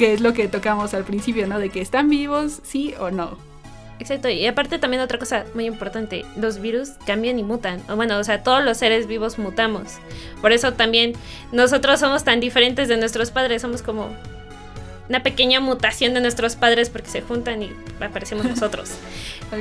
Que 0.00 0.14
es 0.14 0.22
lo 0.22 0.32
que 0.32 0.48
tocamos 0.48 0.94
al 0.94 1.04
principio, 1.04 1.46
¿no? 1.46 1.58
De 1.58 1.68
que 1.68 1.82
están 1.82 2.08
vivos, 2.08 2.60
sí 2.62 2.94
o 2.98 3.10
no. 3.10 3.36
Exacto, 3.98 4.30
y 4.30 4.46
aparte 4.46 4.78
también 4.78 5.02
otra 5.02 5.18
cosa 5.18 5.44
muy 5.52 5.66
importante, 5.66 6.24
los 6.38 6.58
virus 6.58 6.92
cambian 7.04 7.38
y 7.38 7.42
mutan. 7.42 7.82
O 7.86 7.96
bueno, 7.96 8.18
o 8.18 8.24
sea, 8.24 8.42
todos 8.42 8.64
los 8.64 8.78
seres 8.78 9.06
vivos 9.06 9.38
mutamos. 9.38 9.98
Por 10.40 10.52
eso 10.52 10.72
también 10.72 11.12
nosotros 11.52 12.00
somos 12.00 12.24
tan 12.24 12.40
diferentes 12.40 12.88
de 12.88 12.96
nuestros 12.96 13.30
padres, 13.30 13.60
somos 13.60 13.82
como 13.82 14.08
una 15.10 15.22
pequeña 15.22 15.60
mutación 15.60 16.14
de 16.14 16.22
nuestros 16.22 16.56
padres 16.56 16.88
porque 16.88 17.10
se 17.10 17.20
juntan 17.20 17.62
y 17.62 17.70
aparecemos 18.00 18.46
nosotros. 18.48 18.92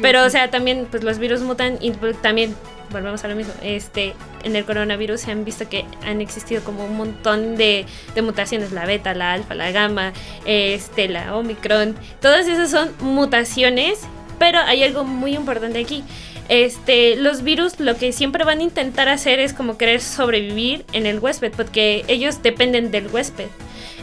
Pero, 0.01 0.23
o 0.23 0.29
sea, 0.29 0.49
también, 0.49 0.87
pues 0.89 1.03
los 1.03 1.19
virus 1.19 1.41
mutan 1.41 1.77
y 1.81 1.91
pues, 1.91 2.15
también, 2.21 2.55
volvemos 2.91 3.23
a 3.23 3.27
lo 3.27 3.35
mismo, 3.35 3.53
este, 3.61 4.13
en 4.43 4.55
el 4.55 4.65
coronavirus 4.65 5.21
se 5.21 5.31
han 5.31 5.45
visto 5.45 5.69
que 5.69 5.85
han 6.05 6.21
existido 6.21 6.63
como 6.63 6.85
un 6.85 6.97
montón 6.97 7.55
de, 7.55 7.85
mutaciones, 8.21 8.71
la 8.71 8.85
beta, 8.85 9.13
la 9.13 9.33
alfa, 9.33 9.55
la 9.55 9.71
gamma, 9.71 10.13
este, 10.45 11.07
la 11.07 11.35
omicron, 11.35 11.95
todas 12.21 12.47
esas 12.47 12.71
son 12.71 12.91
mutaciones, 13.01 14.01
pero 14.37 14.59
hay 14.59 14.83
algo 14.83 15.03
muy 15.03 15.35
importante 15.35 15.79
aquí. 15.79 16.03
Este, 16.49 17.15
los 17.15 17.43
virus 17.43 17.79
lo 17.79 17.95
que 17.95 18.11
siempre 18.11 18.43
van 18.43 18.59
a 18.59 18.63
intentar 18.63 19.07
hacer 19.07 19.39
es 19.39 19.53
como 19.53 19.77
querer 19.77 20.01
sobrevivir 20.01 20.83
en 20.93 21.05
el 21.05 21.19
huésped, 21.19 21.51
porque 21.51 22.03
ellos 22.07 22.41
dependen 22.41 22.89
del 22.89 23.07
huésped. 23.07 23.47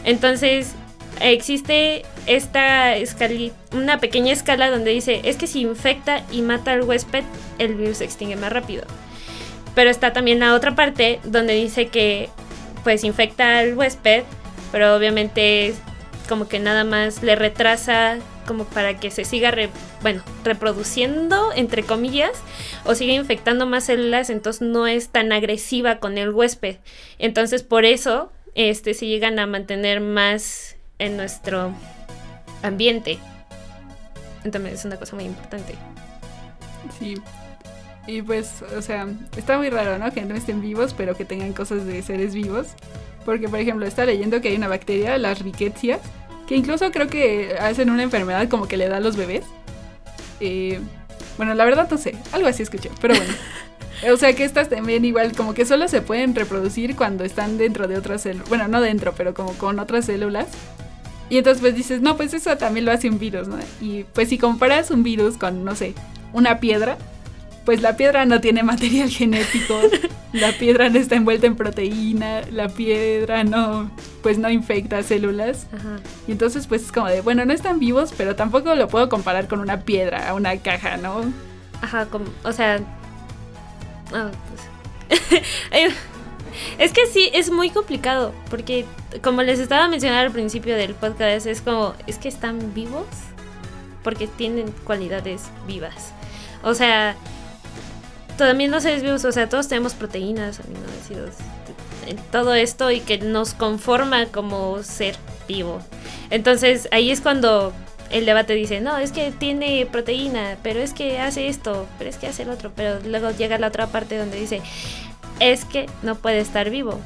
Entonces, 0.05 0.73
existe 1.21 2.03
esta 2.25 2.95
escali 2.95 3.51
una 3.71 3.99
pequeña 3.99 4.33
escala 4.33 4.69
donde 4.69 4.91
dice, 4.91 5.21
es 5.23 5.37
que 5.37 5.47
si 5.47 5.61
infecta 5.61 6.23
y 6.31 6.41
mata 6.41 6.73
al 6.73 6.83
huésped, 6.83 7.23
el 7.59 7.75
virus 7.75 7.97
se 7.97 8.05
extingue 8.05 8.35
más 8.35 8.51
rápido. 8.51 8.83
Pero 9.75 9.89
está 9.89 10.13
también 10.13 10.39
la 10.39 10.53
otra 10.53 10.75
parte 10.75 11.19
donde 11.23 11.53
dice 11.53 11.87
que 11.87 12.29
pues 12.83 13.03
infecta 13.03 13.59
al 13.59 13.77
huésped, 13.77 14.23
pero 14.71 14.95
obviamente 14.95 15.73
como 16.27 16.47
que 16.47 16.59
nada 16.59 16.83
más 16.83 17.23
le 17.23 17.35
retrasa 17.35 18.17
como 18.45 18.63
para 18.63 18.97
que 18.99 19.11
se 19.11 19.25
siga 19.25 19.53
bueno, 20.01 20.23
reproduciendo 20.43 21.51
entre 21.53 21.83
comillas 21.83 22.31
o 22.85 22.95
siga 22.95 23.13
infectando 23.13 23.65
más 23.65 23.85
células, 23.85 24.29
entonces 24.29 24.61
no 24.61 24.87
es 24.87 25.09
tan 25.09 25.31
agresiva 25.31 25.99
con 25.99 26.17
el 26.17 26.31
huésped. 26.31 26.77
Entonces 27.19 27.63
por 27.63 27.85
eso 27.85 28.31
este 28.55 28.93
se 28.93 29.05
llegan 29.05 29.37
a 29.37 29.47
mantener 29.47 29.99
más 29.99 30.76
en 30.99 31.17
nuestro 31.17 31.73
ambiente. 32.63 33.19
Entonces 34.43 34.73
es 34.73 34.85
una 34.85 34.97
cosa 34.97 35.15
muy 35.15 35.25
importante. 35.25 35.75
Sí. 36.99 37.15
Y 38.07 38.21
pues, 38.21 38.63
o 38.75 38.81
sea, 38.81 39.07
está 39.35 39.57
muy 39.57 39.69
raro, 39.69 39.97
¿no? 39.97 40.11
Que 40.13 40.21
no 40.21 40.35
estén 40.35 40.61
vivos, 40.61 40.93
pero 40.93 41.15
que 41.15 41.25
tengan 41.25 41.53
cosas 41.53 41.85
de 41.85 42.01
seres 42.01 42.33
vivos. 42.33 42.67
Porque, 43.25 43.49
por 43.49 43.59
ejemplo, 43.59 43.85
está 43.85 44.05
leyendo 44.05 44.39
que 44.39 44.47
hay 44.47 44.55
una 44.55 44.69
bacteria, 44.69 45.17
las 45.17 45.39
riquecias, 45.39 45.99
que 46.47 46.55
incluso 46.55 46.89
creo 46.91 47.07
que 47.07 47.57
hacen 47.59 47.89
una 47.89 48.03
enfermedad 48.03 48.47
como 48.47 48.67
que 48.67 48.77
le 48.77 48.87
da 48.87 48.97
a 48.97 48.99
los 49.01 49.17
bebés. 49.17 49.43
Eh, 50.39 50.79
bueno, 51.35 51.53
la 51.53 51.65
verdad 51.65 51.89
no 51.91 51.97
sé, 51.97 52.15
algo 52.31 52.47
así 52.47 52.63
escuché, 52.63 52.89
pero 53.01 53.15
bueno. 53.15 53.33
O 54.11 54.15
sea 54.15 54.31
que 54.33 54.43
estas 54.43 54.69
también 54.69 55.03
igual 55.05 55.31
como 55.35 55.55
que 55.55 55.65
solo 55.65 55.87
se 55.87 56.03
pueden 56.03 56.35
reproducir 56.35 56.95
cuando 56.95 57.23
están 57.23 57.57
dentro 57.57 57.87
de 57.87 57.97
otras 57.97 58.21
células. 58.21 58.47
Bueno, 58.47 58.67
no 58.67 58.79
dentro, 58.79 59.13
pero 59.17 59.33
como 59.33 59.53
con 59.53 59.79
otras 59.79 60.05
células. 60.05 60.47
Y 61.29 61.37
entonces 61.37 61.61
pues 61.61 61.75
dices, 61.75 62.01
no, 62.01 62.15
pues 62.15 62.33
eso 62.33 62.55
también 62.57 62.85
lo 62.85 62.91
hace 62.91 63.09
un 63.09 63.19
virus, 63.19 63.47
¿no? 63.47 63.57
Y 63.81 64.05
pues 64.13 64.29
si 64.29 64.37
comparas 64.37 64.91
un 64.91 65.03
virus 65.03 65.37
con, 65.37 65.65
no 65.65 65.75
sé, 65.75 65.93
una 66.33 66.59
piedra, 66.59 66.97
pues 67.65 67.81
la 67.81 67.97
piedra 67.97 68.25
no 68.25 68.39
tiene 68.39 68.63
material 68.63 69.09
genético, 69.11 69.77
la 70.31 70.53
piedra 70.53 70.89
no 70.89 70.97
está 70.99 71.15
envuelta 71.15 71.47
en 71.47 71.57
proteína, 71.57 72.41
la 72.51 72.69
piedra 72.69 73.43
no, 73.43 73.91
pues 74.23 74.37
no 74.37 74.49
infecta 74.49 75.03
células. 75.03 75.67
Ajá. 75.73 75.97
Y 76.27 76.31
entonces 76.31 76.67
pues 76.67 76.83
es 76.83 76.91
como 76.93 77.07
de, 77.07 77.19
bueno, 77.19 77.43
no 77.43 77.51
están 77.51 77.79
vivos, 77.79 78.13
pero 78.15 78.35
tampoco 78.35 78.73
lo 78.75 78.87
puedo 78.87 79.09
comparar 79.09 79.49
con 79.49 79.59
una 79.59 79.81
piedra, 79.81 80.33
una 80.33 80.55
caja, 80.57 80.95
¿no? 80.95 81.25
Ajá, 81.81 82.05
como, 82.05 82.25
o 82.43 82.51
sea. 82.53 82.79
ah, 84.13 84.31
pues. 85.09 85.21
Es 86.77 86.93
que 86.93 87.05
sí, 87.07 87.29
es 87.33 87.49
muy 87.51 87.69
complicado. 87.69 88.33
Porque, 88.49 88.85
como 89.23 89.41
les 89.43 89.59
estaba 89.59 89.87
mencionando 89.87 90.27
al 90.27 90.31
principio 90.31 90.75
del 90.75 90.93
podcast, 90.95 91.45
es 91.45 91.61
como, 91.61 91.93
es 92.07 92.17
que 92.17 92.27
están 92.27 92.73
vivos 92.73 93.05
porque 94.03 94.27
tienen 94.27 94.71
cualidades 94.85 95.43
vivas. 95.67 96.13
O 96.63 96.73
sea, 96.73 97.15
también 98.37 98.71
los 98.71 98.83
seres 98.83 99.03
vivos, 99.03 99.25
o 99.25 99.31
sea, 99.31 99.49
todos 99.49 99.67
tenemos 99.67 99.95
proteínas, 99.95 100.59
aminoácidos, 100.59 101.35
todo 102.31 102.53
esto 102.53 102.91
y 102.91 103.01
que 103.01 103.17
nos 103.17 103.53
conforma 103.53 104.27
como 104.27 104.81
ser 104.83 105.17
vivo. 105.47 105.81
Entonces, 106.29 106.87
ahí 106.91 107.11
es 107.11 107.21
cuando 107.21 107.73
el 108.09 108.25
debate 108.25 108.53
dice, 108.53 108.79
no, 108.79 108.97
es 108.97 109.11
que 109.11 109.31
tiene 109.31 109.85
proteína, 109.91 110.57
pero 110.63 110.79
es 110.79 110.93
que 110.93 111.19
hace 111.19 111.47
esto, 111.47 111.87
pero 111.97 112.09
es 112.09 112.17
que 112.17 112.27
hace 112.27 112.43
el 112.43 112.49
otro, 112.49 112.71
pero 112.75 112.99
luego 113.05 113.31
llega 113.31 113.57
la 113.57 113.67
otra 113.67 113.87
parte 113.87 114.17
donde 114.17 114.39
dice, 114.39 114.61
es 115.39 115.65
que 115.65 115.87
no 116.03 116.15
puede 116.15 116.39
estar 116.39 116.69
vivo, 116.69 116.99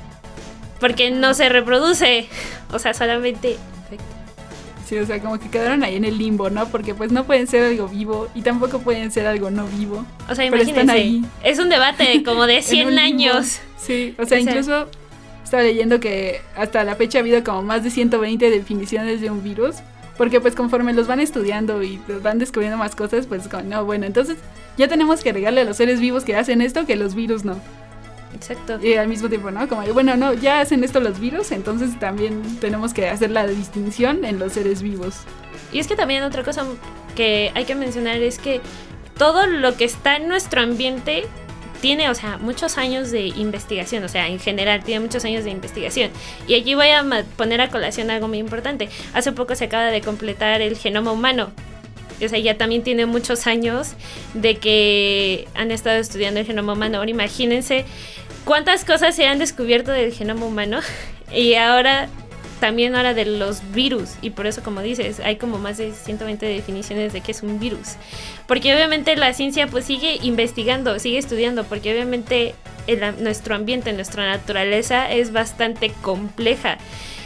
porque 0.80 1.12
no 1.12 1.34
se 1.34 1.50
reproduce, 1.50 2.28
o 2.72 2.80
sea, 2.80 2.94
solamente... 2.94 3.58
Sí, 4.86 4.98
o 4.98 5.06
sea, 5.06 5.22
como 5.22 5.40
que 5.40 5.50
quedaron 5.50 5.84
ahí 5.86 5.96
en 5.96 6.04
el 6.04 6.18
limbo, 6.18 6.50
¿no? 6.50 6.68
Porque 6.68 6.94
pues 6.94 7.14
no 7.14 7.24
pueden 7.24 7.48
ser 7.48 7.64
algo 7.64 7.88
vivo 7.88 8.28
y 8.36 8.42
tampoco 8.42 8.80
pueden 8.80 9.10
ser 9.10 9.26
algo 9.26 9.50
no 9.50 9.66
vivo. 9.68 10.06
O 10.30 10.36
sea, 10.36 10.50
pero 10.50 10.62
están 10.62 10.84
imagínense, 10.84 10.92
ahí. 10.92 11.26
es 11.50 11.60
un 11.60 11.70
debate 11.70 12.22
como 12.24 12.46
de 12.46 12.58
en 12.58 12.64
100 12.64 12.88
un 12.88 12.96
limbo. 12.96 13.08
años. 13.08 13.60
Sí, 13.78 14.14
o 14.20 14.26
sea, 14.26 14.26
O 14.26 14.28
sea- 14.28 14.40
incluso 14.42 14.88
estaba 15.46 15.64
leyendo 15.64 16.02
que 16.02 16.42
hasta 16.58 16.84
la 16.84 16.96
fecha 16.98 17.20
ha 17.20 17.22
habido 17.22 17.42
como 17.42 17.62
más 17.64 17.86
de 17.86 17.90
120 17.90 18.50
definiciones 18.50 19.22
de 19.22 19.30
un 19.32 19.42
virus, 19.42 19.78
porque 20.18 20.42
pues 20.42 20.56
conforme 20.56 20.92
los 20.92 21.08
van 21.08 21.22
estudiando 21.22 21.82
y 21.84 21.98
van 22.22 22.38
descubriendo 22.38 22.78
más 22.78 22.94
cosas, 22.94 23.28
pues 23.28 23.44
no, 23.64 23.86
bueno, 23.86 24.06
entonces 24.06 24.38
ya 24.78 24.90
tenemos 24.90 25.24
que 25.24 25.30
agregarle 25.30 25.62
a 25.62 25.64
los 25.64 25.78
seres 25.78 26.02
vivos 26.02 26.26
que 26.26 26.36
hacen 26.36 26.62
esto 26.62 26.86
que 26.86 26.98
los 26.98 27.16
virus 27.16 27.46
no. 27.46 27.62
Exacto. 28.34 28.80
Y 28.82 28.94
al 28.94 29.08
mismo 29.08 29.30
tiempo, 29.30 29.52
¿no? 29.52 29.68
Como, 29.68 29.82
bueno, 29.94 30.16
no, 30.16 30.34
ya 30.34 30.62
hacen 30.62 30.84
esto 30.84 31.00
los 31.00 31.20
virus, 31.20 31.52
entonces 31.52 31.98
también 32.00 32.42
tenemos 32.60 32.94
que 32.94 33.10
hacer 33.10 33.32
la 33.32 33.46
distinción 33.46 34.26
en 34.26 34.40
los 34.40 34.54
seres 34.54 34.82
vivos. 34.82 35.16
Y 35.72 35.80
es 35.80 35.88
que 35.88 35.96
también 35.96 36.24
otra 36.24 36.44
cosa 36.44 36.66
que 37.16 37.52
hay 37.56 37.66
que 37.66 37.76
mencionar 37.76 38.18
es 38.18 38.40
que 38.40 38.62
todo 39.18 39.46
lo 39.46 39.76
que 39.76 39.86
está 39.86 40.16
en 40.16 40.28
nuestro 40.28 40.62
ambiente 40.62 41.26
tiene, 41.82 42.10
o 42.10 42.16
sea, 42.16 42.38
muchos 42.38 42.78
años 42.78 43.12
de 43.12 43.28
investigación, 43.28 44.04
o 44.04 44.08
sea, 44.08 44.28
en 44.28 44.40
general 44.40 44.84
tiene 44.84 45.02
muchos 45.02 45.26
años 45.26 45.44
de 45.44 45.50
investigación. 45.50 46.12
Y 46.48 46.56
aquí 46.56 46.76
voy 46.76 46.90
a 46.90 47.04
poner 47.36 47.60
a 47.60 47.70
colación 47.70 48.12
algo 48.12 48.28
muy 48.28 48.38
importante. 48.38 48.88
Hace 49.14 49.32
poco 49.32 49.56
se 49.56 49.66
acaba 49.66 49.86
de 49.86 50.02
completar 50.02 50.62
el 50.62 50.78
genoma 50.78 51.12
humano. 51.12 51.52
O 52.26 52.30
sea, 52.30 52.40
ya 52.40 52.58
también 52.58 52.84
tiene 52.84 53.06
muchos 53.06 53.48
años 53.48 53.94
de 54.34 54.58
que 54.58 55.48
han 55.56 55.72
estado 55.72 55.98
estudiando 55.98 56.40
el 56.40 56.46
genoma 56.46 56.74
humano. 56.74 56.98
Ahora 56.98 57.10
imagínense 57.10 57.86
cuántas 58.46 58.86
cosas 58.86 59.16
se 59.16 59.28
han 59.28 59.40
descubierto 59.40 59.92
del 59.92 60.14
genoma 60.14 60.46
humano 60.46 60.80
y 61.34 61.56
ahora 61.56 62.10
también 62.60 62.96
ahora 62.96 63.14
de 63.14 63.26
los 63.26 63.72
virus. 63.72 64.12
Y 64.22 64.30
por 64.30 64.48
eso 64.48 64.64
como 64.64 64.82
dices 64.82 65.20
hay 65.20 65.36
como 65.36 65.58
más 65.58 65.78
de 65.78 65.92
120 65.92 66.46
definiciones 66.46 67.12
de 67.12 67.22
qué 67.22 67.32
es 67.32 67.44
un 67.44 67.60
virus. 67.60 67.96
Porque 68.48 68.74
obviamente 68.74 69.16
la 69.16 69.34
ciencia 69.34 69.68
pues 69.68 69.86
sigue 69.86 70.20
investigando 70.22 70.98
sigue 71.00 71.18
estudiando 71.18 71.64
porque 71.66 71.92
obviamente 71.92 72.56
nuestro 73.20 73.56
ambiente 73.56 73.94
nuestra 73.94 74.30
naturaleza 74.30 75.12
es 75.12 75.32
bastante 75.32 75.92
compleja 76.02 76.78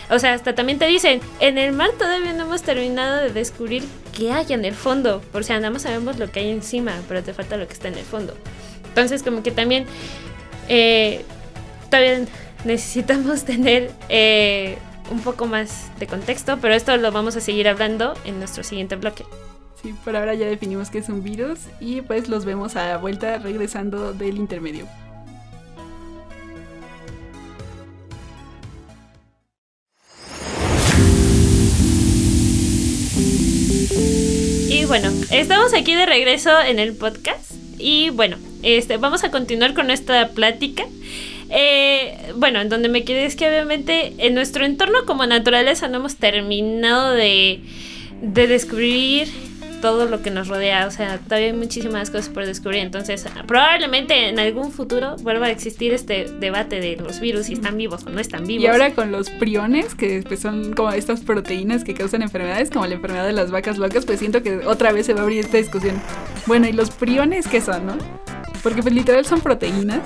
o 0.09 0.19
sea, 0.19 0.33
hasta 0.33 0.53
también 0.53 0.77
te 0.77 0.85
dicen, 0.85 1.19
en 1.39 1.57
el 1.57 1.71
mar 1.71 1.91
todavía 1.97 2.33
no 2.33 2.43
hemos 2.43 2.61
terminado 2.61 3.21
de 3.21 3.31
descubrir 3.31 3.83
qué 4.15 4.31
hay 4.31 4.45
en 4.49 4.65
el 4.65 4.75
fondo. 4.75 5.21
Por 5.31 5.43
si 5.43 5.53
nada 5.53 5.69
más 5.69 5.83
sabemos 5.83 6.19
lo 6.19 6.31
que 6.31 6.41
hay 6.41 6.49
encima, 6.49 6.93
pero 7.07 7.23
te 7.23 7.33
falta 7.33 7.57
lo 7.57 7.67
que 7.67 7.73
está 7.73 7.87
en 7.87 7.95
el 7.95 8.05
fondo. 8.05 8.35
Entonces, 8.87 9.23
como 9.23 9.41
que 9.41 9.51
también 9.51 9.85
eh, 10.69 11.25
todavía 11.89 12.25
necesitamos 12.65 13.43
tener 13.45 13.91
eh, 14.09 14.77
un 15.09 15.21
poco 15.21 15.47
más 15.47 15.91
de 15.99 16.07
contexto, 16.07 16.57
pero 16.61 16.73
esto 16.73 16.95
lo 16.97 17.11
vamos 17.11 17.35
a 17.35 17.41
seguir 17.41 17.67
hablando 17.67 18.13
en 18.25 18.39
nuestro 18.39 18.63
siguiente 18.63 18.95
bloque. 18.95 19.25
Sí, 19.81 19.93
por 20.03 20.15
ahora 20.15 20.33
ya 20.33 20.45
definimos 20.45 20.89
que 20.89 20.99
es 20.99 21.09
un 21.09 21.23
virus 21.23 21.59
y 21.79 22.01
pues 22.01 22.29
los 22.29 22.45
vemos 22.45 22.75
a 22.75 22.87
la 22.87 22.97
vuelta 22.97 23.37
regresando 23.37 24.13
del 24.13 24.37
intermedio. 24.37 24.87
Y 33.97 34.85
bueno, 34.85 35.11
estamos 35.31 35.73
aquí 35.73 35.95
de 35.95 36.05
regreso 36.05 36.51
en 36.61 36.79
el 36.79 36.95
podcast. 36.95 37.51
Y 37.77 38.09
bueno, 38.09 38.37
este, 38.63 38.97
vamos 38.97 39.23
a 39.23 39.31
continuar 39.31 39.73
con 39.73 39.89
esta 39.89 40.29
plática. 40.29 40.85
Eh, 41.49 42.33
bueno, 42.35 42.59
en 42.59 42.69
donde 42.69 42.89
me 42.89 43.03
quedé 43.03 43.25
es 43.25 43.35
que 43.35 43.47
obviamente 43.47 44.13
en 44.17 44.33
nuestro 44.33 44.65
entorno 44.65 45.05
como 45.05 45.25
naturaleza 45.25 45.87
no 45.87 45.97
hemos 45.97 46.15
terminado 46.17 47.11
de, 47.11 47.61
de 48.21 48.47
descubrir 48.47 49.29
todo 49.85 50.07
lo 50.07 50.23
que 50.23 50.31
nos 50.31 50.47
rodea. 50.47 50.87
O 50.87 50.91
sea, 50.91 51.19
todavía 51.19 51.49
hay 51.49 51.53
muchísimas 51.53 52.09
cosas 52.09 52.29
por 52.29 52.43
descubrir. 52.43 52.81
Entonces, 52.81 53.23
probablemente 53.45 54.29
en 54.29 54.39
algún 54.39 54.71
futuro 54.71 55.15
vuelva 55.17 55.45
a 55.45 55.51
existir 55.51 55.93
este 55.93 56.25
debate 56.39 56.79
de 56.79 56.95
los 56.95 57.19
virus, 57.19 57.45
si 57.45 57.53
están 57.53 57.77
vivos 57.77 58.03
o 58.03 58.09
no 58.09 58.19
están 58.19 58.47
vivos. 58.47 58.63
Y 58.63 58.67
ahora 58.67 58.95
con 58.95 59.11
los 59.11 59.29
priones, 59.29 59.93
que 59.93 60.23
pues, 60.27 60.39
son 60.39 60.73
como 60.73 60.89
estas 60.89 61.21
proteínas 61.21 61.83
que 61.83 61.93
causan 61.93 62.23
enfermedades, 62.23 62.71
como 62.71 62.87
la 62.87 62.95
enfermedad 62.95 63.27
de 63.27 63.33
las 63.33 63.51
vacas 63.51 63.77
locas, 63.77 64.07
pues 64.07 64.17
siento 64.17 64.41
que 64.41 64.65
otra 64.65 64.91
vez 64.91 65.05
se 65.05 65.13
va 65.13 65.19
a 65.19 65.23
abrir 65.23 65.41
esta 65.45 65.57
discusión. 65.57 66.01
Bueno, 66.47 66.67
¿y 66.67 66.73
los 66.73 66.89
priones 66.89 67.47
qué 67.47 67.61
son, 67.61 67.85
no? 67.85 67.95
Porque 68.63 68.81
pues 68.81 68.91
literal 68.91 69.23
son 69.23 69.39
proteínas, 69.39 70.01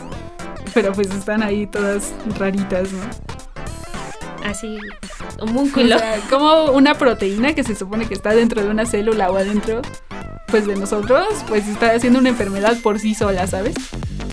pero 0.73 0.91
pues 0.91 1.09
están 1.09 1.41
ahí 1.41 1.67
todas 1.67 2.13
raritas, 2.37 2.91
¿no? 2.91 3.38
Así, 4.45 4.77
O 5.39 5.43
homúnculo. 5.45 5.97
sea, 5.99 6.19
como 6.29 6.65
una 6.71 6.95
proteína 6.95 7.53
que 7.53 7.63
se 7.63 7.75
supone 7.75 8.07
que 8.07 8.13
está 8.13 8.33
dentro 8.33 8.63
de 8.63 8.69
una 8.69 8.85
célula 8.85 9.29
o 9.31 9.37
adentro, 9.37 9.81
pues 10.47 10.65
de 10.65 10.75
nosotros, 10.75 11.25
pues 11.47 11.67
está 11.67 11.91
haciendo 11.91 12.19
una 12.19 12.29
enfermedad 12.29 12.77
por 12.81 12.99
sí 12.99 13.13
sola, 13.13 13.45
¿sabes? 13.47 13.75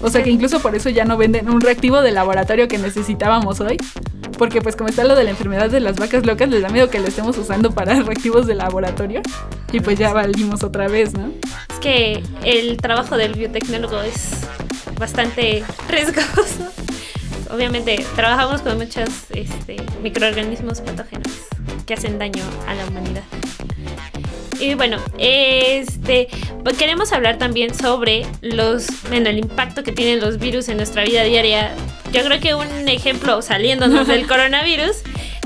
O 0.02 0.10
sea 0.10 0.22
que 0.22 0.30
incluso 0.30 0.60
por 0.60 0.74
eso 0.74 0.88
ya 0.90 1.04
no 1.04 1.16
venden 1.16 1.50
un 1.50 1.60
reactivo 1.60 2.00
de 2.02 2.12
laboratorio 2.12 2.68
que 2.68 2.78
necesitábamos 2.78 3.60
hoy. 3.60 3.78
Porque 4.38 4.60
pues 4.60 4.76
como 4.76 4.90
está 4.90 5.04
lo 5.04 5.14
de 5.14 5.24
la 5.24 5.30
enfermedad 5.30 5.70
de 5.70 5.80
las 5.80 5.96
vacas 5.96 6.26
locas, 6.26 6.50
les 6.50 6.60
da 6.60 6.68
miedo 6.68 6.90
que 6.90 7.00
lo 7.00 7.08
estemos 7.08 7.38
usando 7.38 7.70
para 7.72 7.94
reactivos 8.02 8.46
de 8.46 8.54
laboratorio. 8.54 9.22
Y 9.72 9.80
pues 9.80 9.98
ya 9.98 10.12
valimos 10.12 10.62
otra 10.62 10.88
vez, 10.88 11.14
¿no? 11.14 11.30
Es 11.70 11.78
que 11.80 12.22
el 12.44 12.76
trabajo 12.76 13.16
del 13.16 13.32
biotecnólogo 13.32 14.02
es 14.02 14.30
bastante 14.98 15.64
riesgoso. 15.88 16.70
Obviamente 17.50 18.04
trabajamos 18.14 18.62
con 18.62 18.78
muchos 18.78 19.08
este, 19.30 19.76
microorganismos 20.02 20.80
patógenos 20.80 21.32
que 21.86 21.94
hacen 21.94 22.18
daño 22.18 22.42
a 22.66 22.74
la 22.74 22.86
humanidad. 22.86 23.22
Y 24.58 24.74
bueno, 24.74 24.98
este 25.18 26.28
pues 26.64 26.78
queremos 26.78 27.12
hablar 27.12 27.38
también 27.38 27.74
sobre 27.74 28.26
los, 28.40 28.88
bueno, 29.08 29.28
el 29.28 29.38
impacto 29.38 29.84
que 29.84 29.92
tienen 29.92 30.18
los 30.18 30.38
virus 30.38 30.68
en 30.68 30.78
nuestra 30.78 31.04
vida 31.04 31.22
diaria. 31.22 31.72
Yo 32.12 32.24
creo 32.24 32.40
que 32.40 32.54
un 32.54 32.88
ejemplo 32.88 33.40
saliéndonos 33.42 34.08
del 34.08 34.26
coronavirus, 34.28 35.02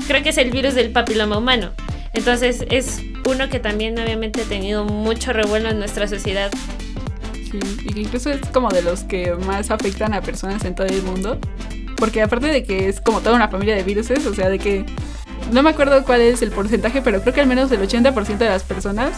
creo 0.07 0.23
que 0.23 0.29
es 0.29 0.37
el 0.39 0.49
virus 0.49 0.73
del 0.73 0.91
papiloma 0.91 1.37
humano. 1.37 1.73
Entonces 2.13 2.65
es 2.71 3.01
uno 3.29 3.49
que 3.49 3.59
también 3.59 3.99
obviamente 3.99 4.41
ha 4.41 4.45
tenido 4.45 4.83
mucho 4.85 5.31
revuelo 5.31 5.69
en 5.69 5.77
nuestra 5.77 6.07
sociedad. 6.07 6.49
Sí, 7.51 7.59
incluso 7.95 8.31
es 8.31 8.39
como 8.51 8.69
de 8.69 8.81
los 8.81 9.03
que 9.03 9.33
más 9.33 9.69
afectan 9.71 10.13
a 10.13 10.21
personas 10.21 10.65
en 10.65 10.73
todo 10.73 10.87
el 10.87 11.03
mundo. 11.03 11.39
Porque 12.01 12.23
aparte 12.23 12.47
de 12.47 12.63
que 12.63 12.89
es 12.89 12.99
como 12.99 13.21
toda 13.21 13.35
una 13.35 13.47
familia 13.47 13.75
de 13.75 13.83
viruses, 13.83 14.25
o 14.25 14.33
sea, 14.33 14.49
de 14.49 14.57
que 14.57 14.87
no 15.51 15.61
me 15.61 15.69
acuerdo 15.69 16.03
cuál 16.03 16.21
es 16.21 16.41
el 16.41 16.49
porcentaje, 16.49 17.03
pero 17.03 17.21
creo 17.21 17.31
que 17.31 17.41
al 17.41 17.45
menos 17.47 17.71
el 17.71 17.79
80% 17.79 18.39
de 18.39 18.49
las 18.49 18.63
personas 18.63 19.11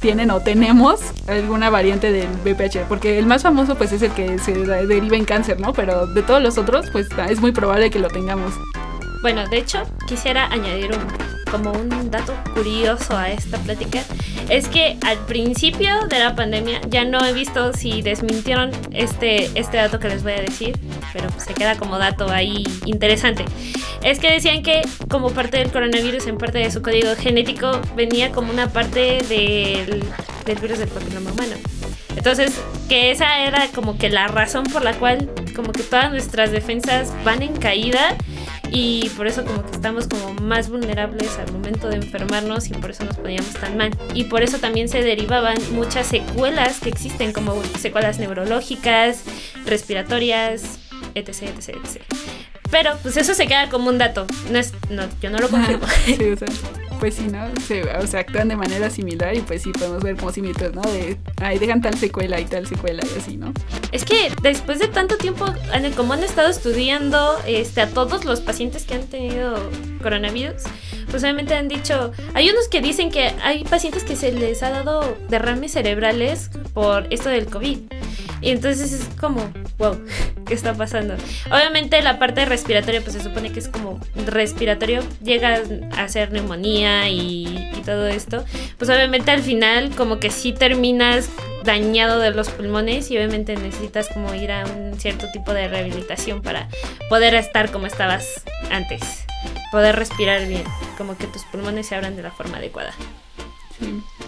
tienen 0.00 0.30
o 0.30 0.38
tenemos 0.38 1.00
alguna 1.26 1.70
variante 1.70 2.12
del 2.12 2.28
VPH. 2.44 2.86
Porque 2.88 3.18
el 3.18 3.26
más 3.26 3.42
famoso 3.42 3.74
pues 3.74 3.90
es 3.90 4.02
el 4.02 4.12
que 4.12 4.38
se 4.38 4.52
deriva 4.52 5.16
en 5.16 5.24
cáncer, 5.24 5.58
¿no? 5.58 5.72
Pero 5.72 6.06
de 6.06 6.22
todos 6.22 6.40
los 6.40 6.56
otros 6.56 6.88
pues 6.92 7.08
es 7.28 7.40
muy 7.40 7.50
probable 7.50 7.90
que 7.90 7.98
lo 7.98 8.06
tengamos. 8.06 8.54
Bueno, 9.20 9.48
de 9.48 9.58
hecho, 9.58 9.82
quisiera 10.06 10.46
añadir 10.52 10.92
un, 10.92 11.33
como 11.54 11.70
un 11.70 12.10
dato 12.10 12.34
curioso 12.52 13.16
a 13.16 13.30
esta 13.30 13.58
plática. 13.58 14.02
Es 14.48 14.66
que 14.66 14.96
al 15.06 15.18
principio 15.26 16.06
de 16.08 16.18
la 16.18 16.34
pandemia 16.34 16.80
ya 16.88 17.04
no 17.04 17.24
he 17.24 17.32
visto 17.32 17.72
si 17.72 18.02
desmintieron 18.02 18.72
este, 18.90 19.50
este 19.54 19.76
dato 19.76 20.00
que 20.00 20.08
les 20.08 20.24
voy 20.24 20.32
a 20.32 20.40
decir, 20.40 20.76
pero 21.12 21.28
se 21.38 21.54
queda 21.54 21.76
como 21.76 21.96
dato 21.96 22.28
ahí 22.28 22.64
interesante. 22.86 23.44
Es 24.02 24.18
que 24.18 24.32
decían 24.32 24.64
que 24.64 24.82
como 25.08 25.30
parte 25.30 25.58
del 25.58 25.70
coronavirus, 25.70 26.26
en 26.26 26.38
parte 26.38 26.58
de 26.58 26.72
su 26.72 26.82
código 26.82 27.14
genético, 27.16 27.80
venía 27.94 28.32
como 28.32 28.50
una 28.50 28.68
parte 28.68 29.22
del, 29.28 30.02
del 30.44 30.58
virus 30.60 30.78
del 30.78 30.88
papiloma 30.88 31.30
humano. 31.30 31.54
Entonces, 32.16 32.52
que 32.88 33.12
esa 33.12 33.38
era 33.38 33.68
como 33.68 33.96
que 33.96 34.10
la 34.10 34.26
razón 34.26 34.64
por 34.64 34.82
la 34.82 34.94
cual 34.94 35.30
como 35.54 35.70
que 35.70 35.84
todas 35.84 36.10
nuestras 36.10 36.50
defensas 36.50 37.12
van 37.24 37.42
en 37.42 37.56
caída 37.56 38.16
y 38.74 39.08
por 39.10 39.28
eso 39.28 39.44
como 39.44 39.64
que 39.64 39.70
estamos 39.70 40.08
como 40.08 40.34
más 40.34 40.68
vulnerables 40.68 41.38
al 41.38 41.52
momento 41.52 41.88
de 41.88 41.96
enfermarnos 41.96 42.66
y 42.66 42.72
por 42.72 42.90
eso 42.90 43.04
nos 43.04 43.16
poníamos 43.16 43.52
tan 43.52 43.76
mal. 43.76 43.96
Y 44.14 44.24
por 44.24 44.42
eso 44.42 44.58
también 44.58 44.88
se 44.88 45.00
derivaban 45.00 45.56
muchas 45.70 46.08
secuelas 46.08 46.80
que 46.80 46.88
existen 46.88 47.32
como 47.32 47.62
secuelas 47.78 48.18
neurológicas, 48.18 49.22
respiratorias, 49.64 50.80
etc, 51.14 51.42
etc, 51.56 51.68
etc. 51.84 52.02
Pero 52.72 52.98
pues 53.02 53.16
eso 53.16 53.34
se 53.34 53.46
queda 53.46 53.68
como 53.70 53.90
un 53.90 53.98
dato. 53.98 54.26
No 54.50 54.58
es, 54.58 54.72
no, 54.90 55.04
yo 55.22 55.30
no 55.30 55.38
lo 55.38 55.48
confirmo. 55.50 55.86
sí, 56.04 56.18
o 56.32 56.36
sea, 56.36 56.48
pues 57.04 57.16
sí, 57.16 57.26
¿no? 57.26 57.44
Se, 57.60 57.82
o 57.82 58.06
sea, 58.06 58.20
actúan 58.20 58.48
de 58.48 58.56
manera 58.56 58.88
similar 58.88 59.36
y 59.36 59.40
pues 59.40 59.60
sí 59.60 59.72
podemos 59.72 60.02
ver 60.02 60.16
como 60.16 60.32
similitudes, 60.32 60.72
¿no? 60.72 60.80
De, 60.80 61.18
ay, 61.36 61.58
dejan 61.58 61.82
tal 61.82 61.98
secuela 61.98 62.40
y 62.40 62.46
tal 62.46 62.66
secuela 62.66 63.02
y 63.04 63.18
así, 63.18 63.36
¿no? 63.36 63.52
Es 63.92 64.06
que 64.06 64.32
después 64.40 64.78
de 64.78 64.88
tanto 64.88 65.18
tiempo, 65.18 65.44
como 65.98 66.14
han 66.14 66.24
estado 66.24 66.48
estudiando 66.48 67.36
este, 67.46 67.82
a 67.82 67.90
todos 67.90 68.24
los 68.24 68.40
pacientes 68.40 68.84
que 68.84 68.94
han 68.94 69.06
tenido 69.06 69.70
coronavirus, 70.02 70.62
pues 71.10 71.22
obviamente 71.22 71.52
han 71.52 71.68
dicho, 71.68 72.10
hay 72.32 72.48
unos 72.48 72.68
que 72.68 72.80
dicen 72.80 73.10
que 73.10 73.34
hay 73.42 73.64
pacientes 73.64 74.02
que 74.02 74.16
se 74.16 74.32
les 74.32 74.62
ha 74.62 74.70
dado 74.70 75.18
derrames 75.28 75.72
cerebrales 75.72 76.48
por 76.72 77.06
esto 77.12 77.28
del 77.28 77.44
COVID. 77.44 77.80
Y 78.44 78.50
entonces 78.50 78.92
es 78.92 79.08
como, 79.18 79.50
wow, 79.78 79.98
¿qué 80.46 80.52
está 80.52 80.74
pasando? 80.74 81.14
Obviamente 81.46 82.02
la 82.02 82.18
parte 82.18 82.44
respiratoria, 82.44 83.00
pues 83.00 83.14
se 83.14 83.22
supone 83.22 83.50
que 83.50 83.58
es 83.58 83.68
como 83.68 83.98
respiratorio, 84.26 85.02
llega 85.22 85.62
a 85.96 86.08
ser 86.08 86.30
neumonía 86.30 87.08
y, 87.08 87.46
y 87.46 87.82
todo 87.86 88.06
esto. 88.06 88.44
Pues 88.76 88.90
obviamente 88.90 89.30
al 89.30 89.42
final 89.42 89.96
como 89.96 90.20
que 90.20 90.30
sí 90.30 90.52
terminas 90.52 91.30
dañado 91.64 92.18
de 92.20 92.32
los 92.32 92.50
pulmones 92.50 93.10
y 93.10 93.16
obviamente 93.16 93.56
necesitas 93.56 94.08
como 94.08 94.34
ir 94.34 94.52
a 94.52 94.66
un 94.66 95.00
cierto 95.00 95.26
tipo 95.32 95.54
de 95.54 95.66
rehabilitación 95.66 96.42
para 96.42 96.68
poder 97.08 97.34
estar 97.34 97.72
como 97.72 97.86
estabas 97.86 98.44
antes, 98.70 99.24
poder 99.72 99.96
respirar 99.96 100.46
bien, 100.46 100.64
como 100.98 101.16
que 101.16 101.26
tus 101.26 101.42
pulmones 101.44 101.86
se 101.86 101.94
abran 101.94 102.14
de 102.14 102.22
la 102.22 102.30
forma 102.30 102.58
adecuada. 102.58 102.92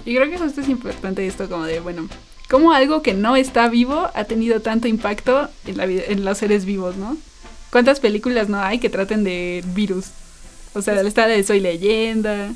Y 0.06 0.14
creo 0.14 0.30
que 0.30 0.38
justo 0.38 0.62
es 0.62 0.68
importante 0.68 1.26
esto 1.26 1.48
como 1.48 1.64
de, 1.64 1.80
bueno, 1.80 2.08
cómo 2.48 2.72
algo 2.72 3.02
que 3.02 3.14
no 3.14 3.36
está 3.36 3.68
vivo 3.68 4.08
ha 4.14 4.24
tenido 4.24 4.60
tanto 4.60 4.88
impacto 4.88 5.48
en, 5.66 5.76
la 5.76 5.84
en 5.84 6.24
los 6.24 6.38
seres 6.38 6.64
vivos, 6.64 6.96
¿no? 6.96 7.16
¿Cuántas 7.70 8.00
películas 8.00 8.48
no 8.48 8.60
hay 8.60 8.78
que 8.78 8.88
traten 8.88 9.24
de 9.24 9.62
virus? 9.74 10.06
O 10.74 10.82
sea, 10.82 11.00
está 11.00 11.26
de 11.26 11.42
Soy 11.42 11.60
Leyenda, 11.60 12.52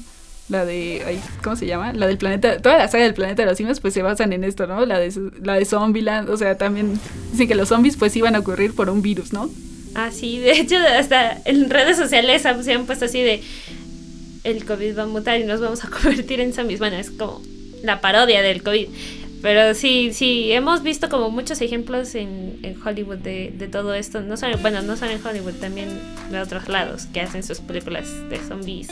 la 0.48 0.64
de, 0.64 1.18
¿cómo 1.42 1.56
se 1.56 1.66
llama? 1.66 1.92
La 1.92 2.06
del 2.06 2.18
planeta, 2.18 2.60
toda 2.60 2.78
la 2.78 2.88
saga 2.88 3.04
del 3.04 3.14
planeta 3.14 3.42
de 3.42 3.48
los 3.48 3.56
simios 3.56 3.80
pues 3.80 3.94
se 3.94 4.02
basan 4.02 4.32
en 4.32 4.44
esto, 4.44 4.66
¿no? 4.66 4.84
La 4.84 4.98
de, 4.98 5.12
la 5.42 5.54
de 5.54 5.64
Zombieland, 5.64 6.28
o 6.28 6.36
sea, 6.36 6.56
también 6.56 6.98
dicen 7.32 7.48
que 7.48 7.54
los 7.54 7.68
zombies 7.68 7.96
pues 7.96 8.14
iban 8.16 8.34
a 8.34 8.40
ocurrir 8.40 8.74
por 8.74 8.90
un 8.90 9.02
virus, 9.02 9.32
¿no? 9.32 9.50
Ah, 9.94 10.10
sí, 10.12 10.38
de 10.38 10.52
hecho 10.52 10.76
hasta 10.76 11.40
en 11.44 11.68
redes 11.68 11.96
sociales 11.96 12.42
se 12.42 12.72
han 12.72 12.86
puesto 12.86 13.06
así 13.06 13.20
de 13.20 13.42
el 14.44 14.64
COVID 14.64 14.98
va 14.98 15.02
a 15.02 15.06
mutar 15.06 15.40
y 15.40 15.44
nos 15.44 15.60
vamos 15.60 15.84
a 15.84 15.88
convertir 16.02 16.40
en 16.40 16.52
zombies. 16.52 16.78
Bueno, 16.78 16.96
es 16.96 17.10
como 17.10 17.42
la 17.82 18.00
parodia 18.00 18.42
del 18.42 18.62
COVID. 18.62 18.88
Pero 19.42 19.74
sí, 19.74 20.12
sí, 20.12 20.52
hemos 20.52 20.82
visto 20.82 21.08
como 21.08 21.30
muchos 21.30 21.60
ejemplos 21.62 22.14
en, 22.14 22.58
en 22.62 22.76
Hollywood 22.82 23.18
de, 23.18 23.52
de, 23.56 23.68
todo 23.68 23.94
esto. 23.94 24.20
No 24.20 24.36
solo, 24.36 24.58
bueno, 24.58 24.82
no 24.82 24.96
solo 24.96 25.12
en 25.12 25.26
Hollywood, 25.26 25.54
también 25.54 25.88
de 26.30 26.40
otros 26.40 26.68
lados 26.68 27.06
que 27.06 27.20
hacen 27.20 27.42
sus 27.42 27.60
películas 27.60 28.06
de 28.28 28.38
zombies 28.38 28.88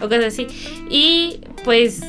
o 0.00 0.08
cosas 0.08 0.26
así. 0.26 0.46
Y 0.88 1.40
pues 1.64 2.02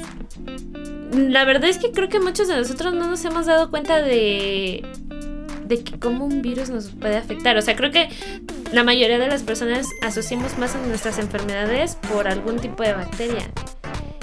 la 1.12 1.44
verdad 1.44 1.70
es 1.70 1.78
que 1.78 1.92
creo 1.92 2.10
que 2.10 2.20
muchos 2.20 2.48
de 2.48 2.56
nosotros 2.56 2.94
no 2.94 3.08
nos 3.08 3.24
hemos 3.26 3.46
dado 3.46 3.70
cuenta 3.70 4.02
de, 4.02 4.86
de 5.66 5.84
que 5.84 6.00
cómo 6.00 6.26
un 6.26 6.42
virus 6.42 6.70
nos 6.70 6.90
puede 6.90 7.18
afectar. 7.18 7.58
O 7.58 7.62
sea, 7.62 7.76
creo 7.76 7.92
que 7.92 8.10
la 8.72 8.84
mayoría 8.84 9.20
de 9.20 9.28
las 9.28 9.44
personas 9.44 9.88
asociamos 10.02 10.58
más 10.58 10.76
a 10.76 10.80
nuestras 10.80 11.18
enfermedades 11.20 11.96
por 11.96 12.28
algún 12.28 12.60
tipo 12.60 12.84
de 12.84 12.94
bacteria. 12.94 13.50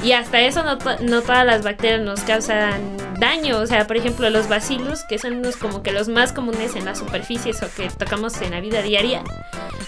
Y 0.03 0.13
hasta 0.13 0.41
eso 0.41 0.63
no, 0.63 0.79
no, 1.03 1.23
todas 1.23 1.45
las 1.45 1.65
bacterias 1.65 2.01
nos 2.03 2.21
causan 2.21 2.81
daño. 3.19 3.59
O 3.59 3.67
sea, 3.67 3.87
por 3.87 3.97
ejemplo, 3.97 4.29
los 4.31 4.49
bacilos, 4.49 5.05
que 5.05 5.19
son 5.19 5.37
unos 5.37 5.57
como 5.57 5.83
que 5.83 5.93
los 5.93 6.09
más 6.09 6.33
comunes 6.33 6.77
en 6.77 6.85
las 6.85 6.99
superficies 6.99 7.63
o 7.63 7.69
que 7.75 7.89
tocamos 7.91 8.41
en 8.43 8.53
la 8.53 8.61
vida 8.61 8.83
diaria, 8.83 9.23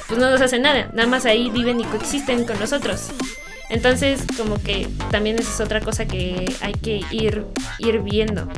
pues 0.08 0.18
no 0.18 0.30
nos 0.30 0.40
hacen 0.40 0.62
nada. 0.62 0.90
Nada 0.92 1.08
más 1.08 1.26
ahí 1.26 1.50
viven 1.50 1.80
y 1.80 1.84
coexisten 1.84 2.44
con 2.44 2.58
nosotros. 2.58 3.08
Entonces, 3.68 4.22
como 4.36 4.60
que 4.60 4.88
también 5.12 5.38
esa 5.38 5.52
es 5.52 5.60
otra 5.60 5.80
cosa 5.80 6.06
que 6.06 6.52
hay 6.60 6.72
que 6.72 7.02
ir, 7.10 7.46
ir 7.78 8.00
viendo. 8.00 8.48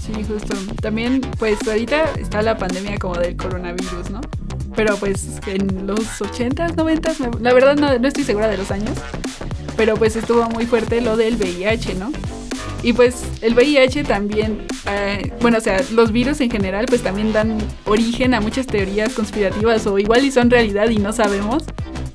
Sí, 0.00 0.24
justo. 0.24 0.54
También, 0.80 1.20
pues 1.38 1.58
ahorita 1.66 2.14
está 2.18 2.42
la 2.42 2.58
pandemia 2.58 2.98
como 2.98 3.14
del 3.16 3.36
coronavirus, 3.36 4.10
¿no? 4.10 4.20
Pero 4.74 4.96
pues 4.96 5.40
en 5.46 5.86
los 5.86 6.20
80s, 6.20 6.74
90s, 6.74 7.40
la 7.40 7.52
verdad 7.52 7.76
no, 7.76 7.96
no 7.98 8.08
estoy 8.08 8.24
segura 8.24 8.48
de 8.48 8.56
los 8.56 8.70
años, 8.70 8.96
pero 9.76 9.96
pues 9.96 10.16
estuvo 10.16 10.48
muy 10.50 10.66
fuerte 10.66 11.00
lo 11.00 11.16
del 11.16 11.36
VIH, 11.36 11.94
¿no? 11.94 12.12
Y 12.82 12.92
pues 12.92 13.24
el 13.42 13.54
VIH 13.54 14.04
también, 14.04 14.66
eh, 14.88 15.32
bueno, 15.40 15.58
o 15.58 15.60
sea, 15.60 15.82
los 15.92 16.12
virus 16.12 16.40
en 16.40 16.50
general 16.50 16.86
pues 16.86 17.02
también 17.02 17.32
dan 17.32 17.58
origen 17.86 18.34
a 18.34 18.40
muchas 18.40 18.66
teorías 18.66 19.12
conspirativas 19.14 19.86
o 19.86 19.98
igual 19.98 20.24
y 20.24 20.30
son 20.30 20.48
realidad 20.50 20.88
y 20.88 20.98
no 20.98 21.12
sabemos. 21.12 21.64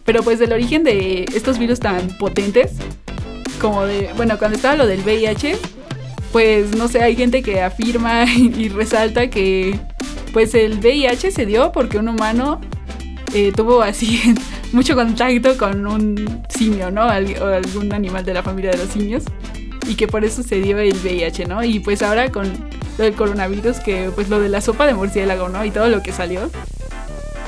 Pero 0.06 0.24
pues 0.24 0.40
el 0.42 0.54
origen 0.54 0.84
de 0.84 1.26
estos 1.34 1.60
virus 1.60 1.80
tan 1.80 2.18
potentes, 2.18 2.72
como 3.60 3.86
de, 3.86 4.10
bueno, 4.16 4.38
cuando 4.38 4.56
estaba 4.56 4.76
lo 4.76 4.88
del 4.88 5.02
VIH, 5.02 5.58
pues 6.32 6.76
no 6.76 6.88
sé, 6.88 7.02
hay 7.02 7.16
gente 7.16 7.44
que 7.44 7.62
afirma 7.62 8.26
y, 8.36 8.70
resalta 8.70 9.30
que 9.30 9.80
pues 10.34 10.56
el 10.56 10.80
VIH 10.80 11.32
se 11.32 11.46
dio 11.46 11.72
porque 11.72 11.98
un 11.98 12.08
humano 12.08 12.60
eh, 13.34 13.52
tuvo 13.56 13.82
así 13.82 14.20
mucho 14.72 14.96
contacto 14.96 15.58
con 15.58 15.86
un 15.86 16.44
simio, 16.50 16.90
¿no? 16.90 17.04
Al, 17.04 17.36
o 17.42 17.46
algún 17.46 17.94
animal 17.94 18.26
de 18.26 18.34
la 18.34 18.44
familia 18.44 18.72
de 18.72 18.78
los 18.78 18.90
simios. 18.90 19.24
Y 19.88 19.96
que 19.96 20.08
por 20.08 20.24
eso 20.24 20.44
se 20.44 20.56
dio 20.56 20.78
el 20.80 20.94
VIH, 20.94 21.46
¿no? 21.46 21.64
Y 21.64 21.80
pues 21.80 22.02
ahora 22.02 22.32
con 22.32 22.52
lo 22.98 23.04
del 23.04 23.14
coronavirus, 23.14 23.80
que 23.80 24.12
pues 24.14 24.30
lo 24.30 24.40
de 24.40 24.50
la 24.50 24.62
sopa 24.62 24.88
de 24.88 24.94
murciélago, 24.94 25.50
¿no? 25.50 25.64
Y 25.66 25.72
todo 25.72 25.88
lo 25.90 26.02
que 26.02 26.12
salió. 26.12 26.50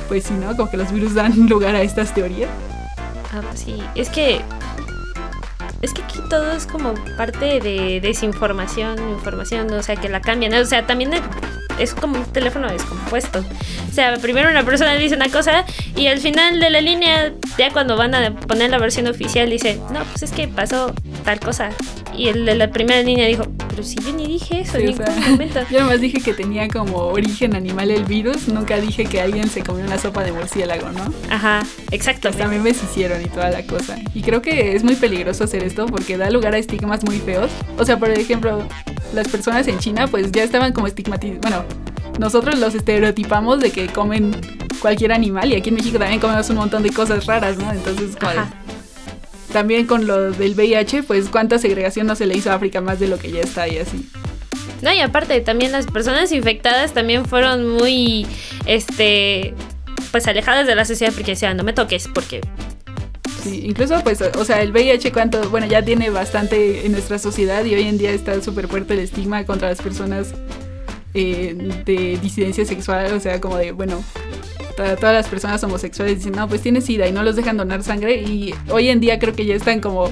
Pues 0.07 0.25
sí, 0.25 0.33
¿no? 0.33 0.55
Como 0.55 0.69
que 0.69 0.77
los 0.77 0.91
virus 0.91 1.13
dan 1.13 1.47
lugar 1.49 1.75
a 1.75 1.81
estas 1.81 2.13
teorías. 2.13 2.49
Ah, 3.33 3.41
sí. 3.55 3.81
Es 3.95 4.09
que 4.09 4.41
es 5.81 5.93
que 5.93 6.01
aquí 6.01 6.19
todo 6.29 6.51
es 6.53 6.65
como 6.65 6.93
parte 7.17 7.59
de 7.59 7.99
desinformación, 8.01 8.97
información, 9.09 9.71
o 9.71 9.83
sea, 9.83 9.95
que 9.95 10.09
la 10.09 10.21
cambian. 10.21 10.53
O 10.53 10.65
sea, 10.65 10.87
también 10.87 11.11
es 11.79 11.93
como 11.93 12.17
un 12.17 12.25
teléfono 12.25 12.71
descompuesto. 12.71 13.39
O 13.89 13.93
sea, 13.93 14.17
primero 14.17 14.49
una 14.49 14.63
persona 14.63 14.95
dice 14.95 15.15
una 15.15 15.29
cosa 15.29 15.65
y 15.95 16.07
al 16.07 16.19
final 16.19 16.59
de 16.59 16.69
la 16.69 16.81
línea, 16.81 17.33
ya 17.57 17.71
cuando 17.71 17.97
van 17.97 18.15
a 18.15 18.35
poner 18.35 18.71
la 18.71 18.79
versión 18.79 19.07
oficial, 19.07 19.49
dice, 19.49 19.79
no, 19.91 20.03
pues 20.05 20.23
es 20.23 20.31
que 20.31 20.47
pasó 20.47 20.93
tal 21.23 21.39
cosa. 21.39 21.69
Y 22.17 22.29
el 22.29 22.45
de 22.45 22.55
la 22.55 22.71
primera 22.71 23.01
línea 23.01 23.27
dijo, 23.27 23.43
pero 23.69 23.83
si 23.83 23.95
yo 23.97 24.13
ni 24.13 24.25
dije 24.25 24.61
eso 24.61 24.77
Sí, 24.77 24.83
o 24.83 24.85
ningún 24.87 25.05
sea, 25.05 25.29
momento. 25.29 25.59
Yo 25.69 25.81
nomás 25.81 25.99
dije 25.99 26.21
que 26.21 26.33
tenía 26.33 26.67
como 26.67 26.97
origen 26.97 27.55
animal 27.55 27.91
el 27.91 28.05
virus, 28.05 28.47
nunca 28.47 28.79
dije 28.79 29.05
que 29.05 29.19
alguien 29.19 29.49
se 29.49 29.63
comió 29.63 29.85
una 29.85 29.97
sopa 29.97 30.23
de 30.23 30.31
murciélago, 30.31 30.89
¿no? 30.91 31.13
Ajá, 31.29 31.63
exacto. 31.91 32.29
Hasta 32.29 32.47
memes 32.47 32.81
hicieron 32.83 33.21
y 33.21 33.25
toda 33.25 33.49
la 33.49 33.63
cosa. 33.63 33.97
Y 34.13 34.21
creo 34.21 34.41
que 34.41 34.75
es 34.75 34.83
muy 34.83 34.95
peligroso 34.95 35.43
hacer 35.43 35.63
esto 35.63 35.85
porque 35.87 36.17
da 36.17 36.29
lugar 36.29 36.53
a 36.53 36.57
estigmas 36.57 37.03
muy 37.03 37.19
feos. 37.19 37.51
O 37.77 37.83
sea, 37.83 37.97
por 37.97 38.09
ejemplo, 38.09 38.65
las 39.13 39.27
personas 39.27 39.67
en 39.67 39.79
China 39.79 40.07
pues 40.07 40.31
ya 40.31 40.43
estaban 40.43 40.71
como 40.71 40.87
estigmatizadas. 40.87 41.41
Bueno, 41.41 41.65
nosotros 42.19 42.57
los 42.59 42.75
estereotipamos 42.75 43.59
de 43.59 43.71
que 43.71 43.87
comen 43.87 44.35
cualquier 44.79 45.11
animal 45.11 45.51
y 45.51 45.55
aquí 45.55 45.69
en 45.69 45.75
México 45.75 45.99
también 45.99 46.21
comemos 46.21 46.49
un 46.49 46.57
montón 46.57 46.83
de 46.83 46.91
cosas 46.91 47.25
raras, 47.25 47.57
¿no? 47.57 47.71
Entonces, 47.71 48.15
como. 48.15 48.64
También 49.55 49.87
con 49.87 50.05
lo 50.05 50.33
del 50.33 50.53
VIH, 50.53 51.03
pues 51.03 51.29
cuánta 51.29 51.59
segregación 51.59 52.07
no 52.07 52.17
se 52.17 52.25
le 52.25 52.35
hizo 52.35 52.51
a 52.51 52.55
África 52.55 52.81
más 52.81 52.99
de 52.99 53.07
lo 53.07 53.17
que 53.17 53.31
ya 53.31 53.39
está 53.39 53.69
y 53.69 53.77
así. 53.77 54.09
No, 54.81 54.91
y 54.91 54.99
aparte 54.99 55.39
también 55.39 55.71
las 55.71 55.85
personas 55.85 56.33
infectadas 56.33 56.91
también 56.91 57.23
fueron 57.23 57.65
muy, 57.65 58.27
este, 58.65 59.53
pues 60.11 60.27
alejadas 60.27 60.67
de 60.67 60.75
la 60.75 60.83
sociedad 60.83 61.13
porque 61.13 61.31
decían, 61.31 61.55
no 61.55 61.63
me 61.63 61.71
toques 61.71 62.09
porque 62.13 62.41
Sí, 63.43 63.61
incluso 63.63 63.97
pues, 64.03 64.21
o 64.21 64.43
sea, 64.43 64.61
el 64.61 64.73
VIH 64.73 65.13
cuánto, 65.13 65.49
bueno, 65.49 65.67
ya 65.67 65.81
tiene 65.85 66.09
bastante 66.09 66.85
en 66.85 66.91
nuestra 66.91 67.17
sociedad 67.17 67.63
y 67.63 67.75
hoy 67.75 67.83
en 67.83 67.97
día 67.97 68.11
está 68.11 68.41
súper 68.41 68.67
fuerte 68.67 68.95
el 68.95 68.99
estigma 68.99 69.45
contra 69.45 69.69
las 69.69 69.81
personas 69.81 70.33
eh, 71.13 71.55
de 71.85 72.19
disidencia 72.21 72.65
sexual, 72.65 73.13
o 73.13 73.21
sea, 73.21 73.39
como 73.39 73.55
de, 73.55 73.71
bueno, 73.71 74.03
to- 74.75 74.95
todas 74.97 75.13
las 75.15 75.27
personas 75.27 75.63
homosexuales 75.63 76.17
dicen, 76.17 76.33
no, 76.33 76.47
pues 76.47 76.61
tiene 76.61 76.81
SIDA 76.81 77.07
y 77.07 77.11
no 77.11 77.23
los 77.23 77.35
dejan 77.35 77.57
donar 77.57 77.83
sangre 77.83 78.15
y 78.21 78.53
hoy 78.69 78.89
en 78.89 78.99
día 78.99 79.19
creo 79.19 79.33
que 79.35 79.45
ya 79.45 79.55
están 79.55 79.79
como 79.81 80.11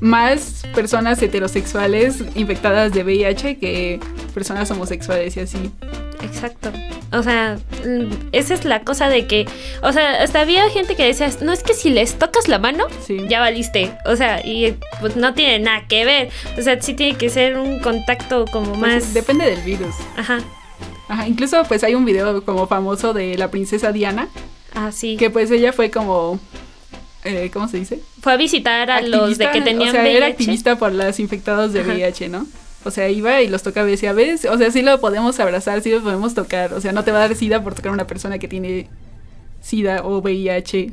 más 0.00 0.62
personas 0.74 1.20
heterosexuales 1.22 2.24
infectadas 2.34 2.92
de 2.92 3.04
VIH 3.04 3.58
que 3.58 4.00
personas 4.34 4.70
homosexuales 4.70 5.36
y 5.36 5.40
así. 5.40 5.70
Exacto. 6.22 6.72
O 7.12 7.22
sea, 7.22 7.58
mm, 7.84 8.28
esa 8.32 8.54
es 8.54 8.64
la 8.64 8.80
cosa 8.82 9.08
de 9.08 9.26
que, 9.26 9.46
o 9.82 9.92
sea, 9.92 10.22
hasta 10.22 10.40
había 10.40 10.68
gente 10.70 10.94
que 10.94 11.04
decía, 11.04 11.28
no 11.42 11.52
es 11.52 11.62
que 11.62 11.74
si 11.74 11.90
les 11.90 12.14
tocas 12.18 12.46
la 12.48 12.58
mano, 12.58 12.84
Sí. 13.06 13.18
ya 13.28 13.40
valiste. 13.40 13.92
O 14.06 14.16
sea, 14.16 14.40
y 14.46 14.76
pues 15.00 15.16
no 15.16 15.34
tiene 15.34 15.58
nada 15.58 15.86
que 15.88 16.04
ver. 16.04 16.28
O 16.58 16.62
sea, 16.62 16.80
sí 16.80 16.94
tiene 16.94 17.18
que 17.18 17.28
ser 17.30 17.58
un 17.58 17.80
contacto 17.80 18.44
como 18.52 18.72
Pues, 18.78 18.80
más... 19.04 19.14
depende 19.14 19.46
del 19.46 19.60
virus. 19.62 19.94
Ajá. 20.16 20.38
Ajá, 21.10 21.26
incluso 21.26 21.62
pues 21.64 21.82
hay 21.84 21.94
un 21.96 22.04
video 22.04 22.44
como 22.44 22.66
famoso 22.68 23.12
de 23.12 23.36
la 23.36 23.50
princesa 23.50 23.90
Diana, 23.92 24.28
Ah, 24.74 24.92
sí. 24.92 25.16
que 25.16 25.28
pues 25.28 25.50
ella 25.50 25.72
fue 25.72 25.90
como, 25.90 26.38
eh, 27.24 27.50
¿cómo 27.52 27.66
se 27.66 27.78
dice? 27.78 28.00
Fue 28.22 28.32
a 28.32 28.36
visitar 28.36 28.90
a 28.90 29.02
los 29.02 29.36
de 29.36 29.50
que 29.50 29.60
tenían 29.60 29.88
O 29.88 29.92
sea, 29.92 30.02
VIH. 30.02 30.16
era 30.16 30.26
activista 30.28 30.76
por 30.76 30.92
los 30.92 31.18
infectados 31.18 31.72
de 31.72 31.80
Ajá. 31.80 31.92
VIH, 31.94 32.28
¿no? 32.28 32.46
O 32.84 32.90
sea, 32.92 33.08
iba 33.10 33.42
y 33.42 33.48
los 33.48 33.62
tocaba 33.64 33.88
y 33.88 33.90
decía, 33.90 34.12
¿ves? 34.12 34.44
O 34.46 34.56
sea, 34.56 34.70
sí 34.70 34.82
lo 34.82 35.00
podemos 35.00 35.38
abrazar, 35.40 35.82
sí 35.82 35.90
lo 35.90 36.00
podemos 36.00 36.32
tocar. 36.34 36.72
O 36.72 36.80
sea, 36.80 36.92
no 36.92 37.02
te 37.04 37.10
va 37.12 37.18
a 37.18 37.28
dar 37.28 37.34
SIDA 37.36 37.62
por 37.62 37.74
tocar 37.74 37.90
a 37.90 37.94
una 37.94 38.06
persona 38.06 38.38
que 38.38 38.48
tiene 38.48 38.86
SIDA 39.60 40.02
o 40.04 40.18
VIH. 40.22 40.92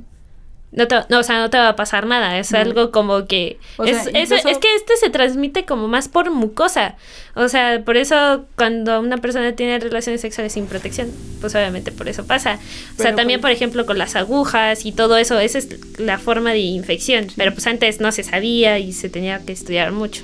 No, 0.72 0.88
te, 0.88 0.96
no, 1.10 1.20
o 1.20 1.24
sea, 1.24 1.40
no 1.40 1.50
te 1.50 1.58
va 1.58 1.70
a 1.70 1.76
pasar 1.76 2.06
nada. 2.06 2.38
Es 2.38 2.52
No. 2.52 2.58
algo 2.60 2.92
como 2.92 3.26
que. 3.26 3.58
O 3.78 3.86
es, 3.86 3.92
sea, 4.04 4.12
es- 4.22 4.30
incluso- 4.30 4.50
es 4.50 4.58
que 4.58 4.76
este 4.76 4.98
se 4.98 5.10
transmite 5.10 5.66
como 5.66 5.88
más 5.88 6.08
por 6.10 6.30
mucosa. 6.30 6.96
O 7.36 7.48
sea, 7.48 7.84
por 7.86 7.98
eso 7.98 8.46
cuando 8.56 9.00
una 9.00 9.18
persona 9.18 9.56
tiene 9.56 9.80
relaciones 9.80 10.22
sexuales 10.22 10.54
sin 10.54 10.66
protección, 10.66 11.10
pues 11.40 11.56
obviamente 11.56 11.92
por 11.92 12.08
eso 12.10 12.26
pasa. 12.28 12.60
o 12.98 13.02
sea, 13.02 13.16
también, 13.16 13.40
pues- 13.42 13.52
por 13.52 13.56
ejemplo, 13.56 13.86
con 13.86 13.98
las 13.98 14.16
agujas 14.16 14.86
y 14.86 14.92
todo 14.92 15.18
eso, 15.18 15.40
esa 15.40 15.58
es 15.60 16.00
la 16.00 16.18
forma 16.20 16.52
de 16.52 16.60
infección. 16.60 17.28
Pero 17.38 17.54
pues 17.54 17.66
antes 17.68 18.00
no 18.02 18.12
se 18.12 18.24
sabía 18.24 18.78
y 18.80 18.92
se 18.94 19.10
tenía 19.10 19.40
que 19.46 19.54
estudiar 19.54 19.92
mucho. 19.92 20.24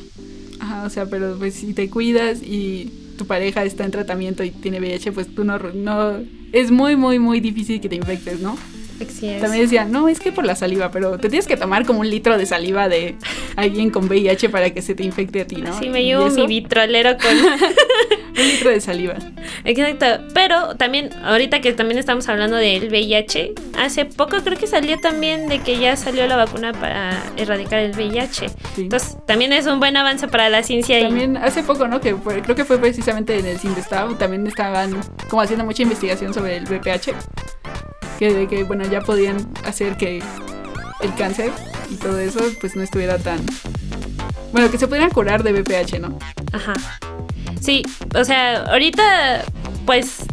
Ajá, 0.60 0.84
o 0.86 0.90
sea, 0.90 1.06
pero 1.06 1.36
pues 1.38 1.56
si 1.56 1.74
te 1.74 1.90
cuidas 1.90 2.40
y 2.42 2.92
tu 3.18 3.28
pareja 3.28 3.64
está 3.64 3.86
en 3.86 3.92
tratamiento 3.92 4.44
y 4.44 4.52
tiene 4.52 4.80
VIH, 4.80 5.12
pues 5.12 5.34
tú 5.34 5.44
no, 5.44 5.58
no 5.60 6.20
es 6.52 6.72
muy, 6.72 6.96
muy, 6.96 7.20
muy 7.20 7.40
difícil 7.40 7.80
que 7.80 7.90
te 7.90 7.96
infectes, 7.96 8.40
¿no? 8.40 8.58
Así 9.10 9.30
es. 9.30 9.42
También 9.42 9.64
decían, 9.64 9.92
no, 9.92 10.08
es 10.10 10.20
que 10.20 10.32
por 10.32 10.46
la 10.46 10.56
saliva, 10.56 10.92
pero 10.92 11.18
te 11.18 11.30
tienes 11.30 11.48
que 11.48 11.58
tomar 11.58 11.86
como 11.86 12.00
un 12.02 12.10
litro 12.10 12.38
de 12.38 12.46
saliva 12.46 12.90
de 12.90 13.16
alguien 13.56 13.90
con 13.90 14.06
VIH 14.06 14.50
para 14.50 14.70
que 14.72 14.82
se 14.82 14.96
te 14.96 15.04
infecte 15.04 15.42
a 15.42 15.48
ti, 15.48 15.58
¿no? 15.58 15.78
Sí, 15.80 15.90
me 15.90 16.04
llevo 16.04 16.28
mi 16.30 16.48
vitrolero 16.48 17.18
con... 17.18 17.32
Un 18.36 18.48
litro 18.48 18.72
de 18.72 18.82
saliva. 18.82 19.14
Exacto, 19.64 20.08
pero 20.34 20.76
también, 20.76 21.12
ahorita 21.24 21.62
que 21.62 21.72
también 21.72 22.00
estamos 22.00 22.28
hablando 22.30 22.56
del 22.56 22.88
VIH, 22.90 23.54
hace 23.78 24.06
poco 24.06 24.38
creo 24.44 24.58
que 24.58 24.66
salió 24.66 24.98
también 25.00 25.48
de 25.48 25.60
que 25.60 25.78
ya 25.78 25.96
salió 25.96 26.26
la 26.26 26.36
vacuna 26.36 26.74
para 26.74 27.22
erradicar 27.38 27.78
el 27.78 27.92
VIH. 27.92 28.50
Sí. 28.50 28.82
Entonces, 28.82 29.18
también 29.28 29.54
es 29.54 29.68
un 29.68 29.80
buen 29.80 29.96
avance 29.98 30.28
para 30.28 30.50
la 30.50 30.64
ciencia 30.64 31.00
y 31.00 31.04
También 31.04 31.38
hace 31.38 31.62
poco, 31.62 31.88
¿no? 31.88 32.02
Que 32.02 32.16
fue- 32.16 32.42
creo 32.42 32.56
que 32.56 32.66
fue 32.66 32.80
precisamente 32.80 33.38
en 33.38 33.46
el 33.46 33.60
Sindestav, 33.60 34.18
también 34.18 34.48
estaban 34.48 35.00
como 35.30 35.44
haciendo 35.44 35.64
mucha 35.64 35.84
investigación 35.84 36.34
sobre 36.34 36.58
el 36.58 36.64
VPH. 36.66 37.14
Que 38.20 38.34
de 38.34 38.48
que, 38.48 38.64
bueno, 38.64 38.86
ya 38.86 39.02
podían 39.02 39.48
hacer 39.66 39.98
que 39.98 40.22
el 41.02 41.16
cáncer 41.16 41.52
y 41.90 41.96
todo 41.96 42.20
eso, 42.20 42.40
pues 42.60 42.76
no 42.76 42.84
estuviera 42.84 43.18
tan... 43.18 43.40
Bueno, 44.52 44.70
que 44.70 44.78
se 44.78 44.88
pudieran 44.88 45.10
curar 45.10 45.44
de 45.44 45.52
VPH, 45.54 46.00
¿no? 46.00 46.20
Ajá. 46.52 46.76
Sí, 47.60 47.84
o 48.16 48.24
sea, 48.24 48.64
ahorita, 48.66 49.44
pues, 49.86 50.26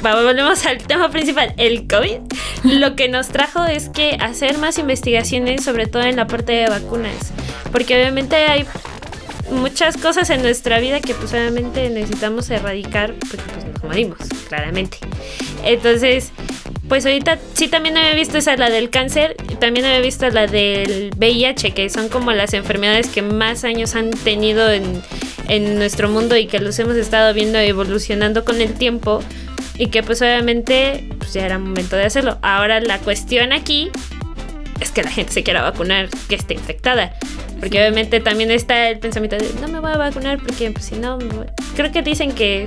volvemos 0.00 0.66
al 0.66 0.78
tema 0.78 1.10
principal, 1.10 1.54
el 1.56 1.86
COVID. 1.86 2.20
Lo 2.64 2.96
que 2.96 3.08
nos 3.08 3.28
trajo 3.28 3.64
es 3.64 3.88
que 3.88 4.16
hacer 4.20 4.58
más 4.58 4.78
investigaciones, 4.78 5.64
sobre 5.64 5.86
todo 5.86 6.02
en 6.02 6.16
la 6.16 6.26
parte 6.26 6.52
de 6.52 6.68
vacunas. 6.68 7.32
Porque 7.70 7.94
obviamente 7.94 8.36
hay 8.36 8.66
muchas 9.50 9.96
cosas 9.96 10.30
en 10.30 10.42
nuestra 10.42 10.80
vida 10.80 11.00
que 11.00 11.14
pues 11.14 11.32
obviamente 11.32 11.90
necesitamos 11.90 12.48
erradicar 12.50 13.14
porque 13.14 13.44
pues 13.52 13.64
nos 13.66 13.84
morimos, 13.84 14.18
claramente. 14.48 14.98
Entonces, 15.64 16.32
pues 16.88 17.06
ahorita 17.06 17.38
sí 17.54 17.68
también 17.68 17.96
había 17.96 18.14
visto 18.14 18.38
esa, 18.38 18.56
la 18.56 18.70
del 18.70 18.90
cáncer, 18.90 19.36
y 19.50 19.56
también 19.56 19.86
había 19.86 20.00
visto 20.00 20.28
la 20.30 20.46
del 20.46 21.10
VIH, 21.16 21.72
que 21.72 21.88
son 21.90 22.08
como 22.08 22.32
las 22.32 22.54
enfermedades 22.54 23.08
que 23.08 23.22
más 23.22 23.64
años 23.64 23.94
han 23.94 24.10
tenido 24.10 24.70
en, 24.70 25.02
en 25.48 25.76
nuestro 25.78 26.08
mundo 26.08 26.36
y 26.36 26.46
que 26.46 26.60
los 26.60 26.78
hemos 26.78 26.96
estado 26.96 27.32
viendo 27.34 27.58
evolucionando 27.58 28.44
con 28.44 28.60
el 28.60 28.74
tiempo 28.74 29.20
y 29.76 29.86
que 29.86 30.02
pues 30.02 30.22
obviamente 30.22 31.08
pues 31.18 31.32
ya 31.32 31.44
era 31.44 31.58
momento 31.58 31.96
de 31.96 32.04
hacerlo. 32.04 32.38
Ahora 32.42 32.80
la 32.80 32.98
cuestión 32.98 33.52
aquí 33.52 33.90
es 34.80 34.90
que 34.90 35.02
la 35.02 35.10
gente 35.10 35.32
se 35.32 35.42
quiera 35.42 35.62
vacunar 35.62 36.08
que 36.28 36.34
esté 36.34 36.54
infectada. 36.54 37.14
Porque 37.60 37.78
obviamente 37.78 38.20
también 38.20 38.50
está 38.50 38.90
el 38.90 38.98
pensamiento 38.98 39.36
de 39.36 39.48
no 39.60 39.68
me 39.68 39.80
voy 39.80 39.92
a 39.92 39.96
vacunar 39.96 40.38
porque 40.38 40.70
pues, 40.70 40.84
si 40.86 40.96
no... 40.96 41.16
me 41.16 41.26
voy-". 41.26 41.46
Creo 41.76 41.90
que 41.92 42.02
dicen 42.02 42.32
que... 42.32 42.64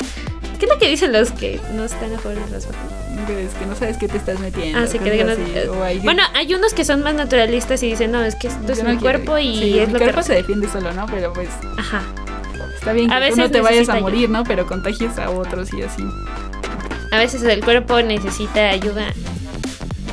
¿Qué 0.57 0.65
es 0.65 0.71
lo 0.71 0.79
que 0.79 0.89
dicen 0.89 1.11
los 1.11 1.31
que 1.31 1.59
no 1.73 1.85
están 1.85 2.13
a 2.15 2.17
favor 2.17 2.43
de 2.43 2.51
las 2.51 2.65
vacunas? 2.65 3.06
Es 3.27 3.53
que 3.55 3.65
no 3.65 3.75
sabes 3.75 3.97
qué 3.97 4.07
te 4.07 4.17
estás 4.17 4.39
metiendo. 4.39 4.79
Ah, 4.79 4.87
sí, 4.87 4.99
que 4.99 5.21
así, 5.21 5.41
hay- 5.83 5.99
Bueno, 5.99 6.23
hay 6.33 6.53
unos 6.53 6.73
que 6.73 6.85
son 6.85 7.01
más 7.03 7.13
naturalistas 7.15 7.81
y 7.83 7.87
dicen, 7.89 8.11
no, 8.11 8.23
es 8.23 8.35
que 8.35 8.47
esto 8.47 8.71
es 8.71 8.83
no 8.83 8.89
mi 8.91 8.97
quiero- 8.97 9.01
cuerpo 9.23 9.37
y 9.37 9.57
sí, 9.59 9.79
es 9.79 9.87
mi 9.87 9.93
lo 9.93 9.99
cuerpo 9.99 10.17
que... 10.17 10.23
se 10.23 10.33
defiende 10.35 10.67
solo, 10.69 10.91
¿no? 10.93 11.05
Pero 11.07 11.33
pues 11.33 11.49
Ajá. 11.77 12.01
está 12.75 12.93
bien 12.93 13.09
que 13.09 13.29
tú 13.31 13.37
no 13.37 13.51
te 13.51 13.61
vayas 13.61 13.89
a 13.89 13.93
ayuda. 13.93 14.01
morir, 14.01 14.29
¿no? 14.29 14.43
Pero 14.43 14.65
contagies 14.67 15.17
a 15.17 15.29
otros 15.29 15.73
y 15.73 15.81
así. 15.81 16.03
A 17.11 17.17
veces 17.17 17.41
el 17.43 17.63
cuerpo 17.63 18.01
necesita 18.01 18.69
ayuda. 18.69 19.05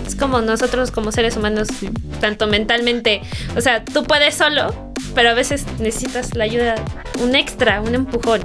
Es 0.07 0.14
como 0.17 0.40
nosotros 0.40 0.90
como 0.90 1.12
seres 1.12 1.37
humanos, 1.37 1.69
Sí. 1.79 1.88
tanto 2.21 2.47
mentalmente. 2.47 3.21
O 3.57 3.61
sea, 3.61 3.85
tú 3.85 4.05
puedes 4.05 4.35
solo, 4.35 4.75
pero 5.14 5.31
a 5.31 5.35
veces 5.35 5.64
necesitas 5.79 6.35
la 6.35 6.45
ayuda, 6.45 6.75
un 7.23 7.35
extra, 7.35 7.81
un 7.81 7.95
empujón. 7.95 8.43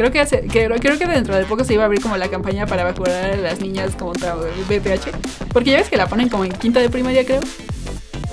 Creo 0.00 0.10
que, 0.10 0.20
hace, 0.20 0.40
que 0.46 0.66
creo 0.80 0.98
que 0.98 1.06
dentro 1.06 1.36
de 1.36 1.44
poco 1.44 1.62
se 1.62 1.74
iba 1.74 1.82
a 1.82 1.84
abrir 1.84 2.00
como 2.00 2.16
la 2.16 2.30
campaña 2.30 2.64
para 2.64 2.84
vacunar 2.84 3.32
a 3.32 3.36
las 3.36 3.60
niñas 3.60 3.94
contra 3.96 4.34
VPH. 4.34 5.10
Porque 5.52 5.72
ya 5.72 5.76
ves 5.76 5.90
que 5.90 5.98
la 5.98 6.06
ponen 6.06 6.30
como 6.30 6.46
en 6.46 6.52
quinta 6.52 6.80
de 6.80 6.88
primaria, 6.88 7.22
creo. 7.26 7.42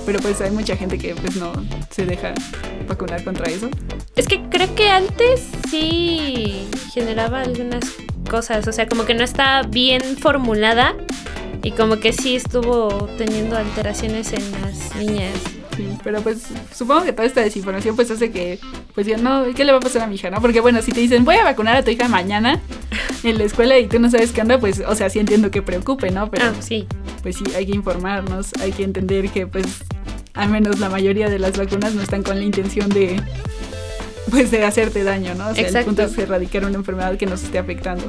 Pero 0.06 0.20
pues 0.20 0.40
hay 0.40 0.52
mucha 0.52 0.78
gente 0.78 0.98
que 0.98 1.14
pues 1.14 1.36
no 1.36 1.52
se 1.90 2.06
deja 2.06 2.34
vacunar 2.88 3.22
contra 3.22 3.52
eso. 3.52 3.70
Es 4.16 4.28
que 4.28 4.44
creo 4.44 4.74
que 4.76 4.90
antes 4.90 5.46
sí 5.70 6.70
generaba 6.94 7.42
algunas 7.42 7.84
cosas, 8.30 8.66
o 8.70 8.72
sea, 8.72 8.88
como 8.88 9.04
que 9.04 9.14
no 9.14 9.26
está 9.26 9.64
bien 9.64 10.02
formulada 10.16 10.96
y 11.64 11.72
como 11.72 11.98
que 11.98 12.14
sí 12.14 12.38
estuvo 12.38 13.10
teniendo 13.18 13.58
alteraciones 13.58 14.32
en 14.32 14.54
las 14.62 14.96
niñas. 14.96 15.34
Sí, 15.78 15.88
pero 16.04 16.22
pues 16.22 16.40
supongo 16.76 17.04
que 17.06 17.14
toda 17.14 17.26
esta 17.28 17.42
desinformación 17.42 17.96
pues 17.96 18.10
hace 18.12 18.32
que 18.32 18.60
pues 18.96 19.06
digan, 19.08 19.24
no, 19.24 19.46
¿qué 19.56 19.64
le 19.64 19.72
va 19.72 19.78
a 19.78 19.82
pasar 19.82 20.02
a 20.02 20.08
mi 20.08 20.16
hija, 20.16 20.30
no? 20.30 20.42
Porque 20.42 20.60
bueno, 20.60 20.82
si 20.82 20.92
te 20.92 21.00
dicen, 21.00 21.24
voy 21.24 21.36
a 21.36 21.44
vacunar 21.44 21.76
a 21.78 21.84
tu 21.84 21.92
hija 21.92 22.08
mañana 22.08 22.60
en 23.24 23.38
la 23.38 23.44
escuela 23.44 23.78
y 23.78 23.88
tú 23.88 24.00
no 24.00 24.10
sabes 24.10 24.32
qué 24.32 24.42
onda, 24.42 24.60
pues, 24.60 24.82
o 24.86 24.96
sea, 24.96 25.10
sí 25.10 25.20
entiendo 25.20 25.52
que 25.52 25.62
preocupe, 25.62 26.10
¿no? 26.12 26.30
Pero 26.32 26.48
Ah, 26.48 26.54
sí. 26.60 26.88
pues 27.22 27.36
sí, 27.38 27.44
hay 27.56 27.66
que 27.68 27.74
informarnos, 27.76 28.48
hay 28.60 28.72
que 28.72 28.84
entender 28.84 29.30
que 29.30 29.46
pues 29.48 29.66
al 30.34 30.50
menos 30.50 30.80
la 30.80 30.90
mayoría 30.90 31.30
de 31.30 31.40
las 31.40 31.58
vacunas 31.58 31.94
no 31.94 32.02
están 32.02 32.24
con 32.24 32.38
la 32.38 32.44
intención 32.44 32.90
de 32.90 33.22
pues 34.30 34.52
de 34.52 34.64
hacerte 34.66 35.04
daño, 35.04 35.36
¿no? 35.36 35.48
O 35.50 35.54
sea, 35.54 35.62
el 35.62 35.68
Exacto. 35.68 35.86
punto 35.88 36.04
es 36.04 36.18
erradicar 36.18 36.66
una 36.66 36.76
enfermedad 36.76 37.16
que 37.18 37.26
nos 37.26 37.44
esté 37.44 37.60
afectando. 37.60 38.04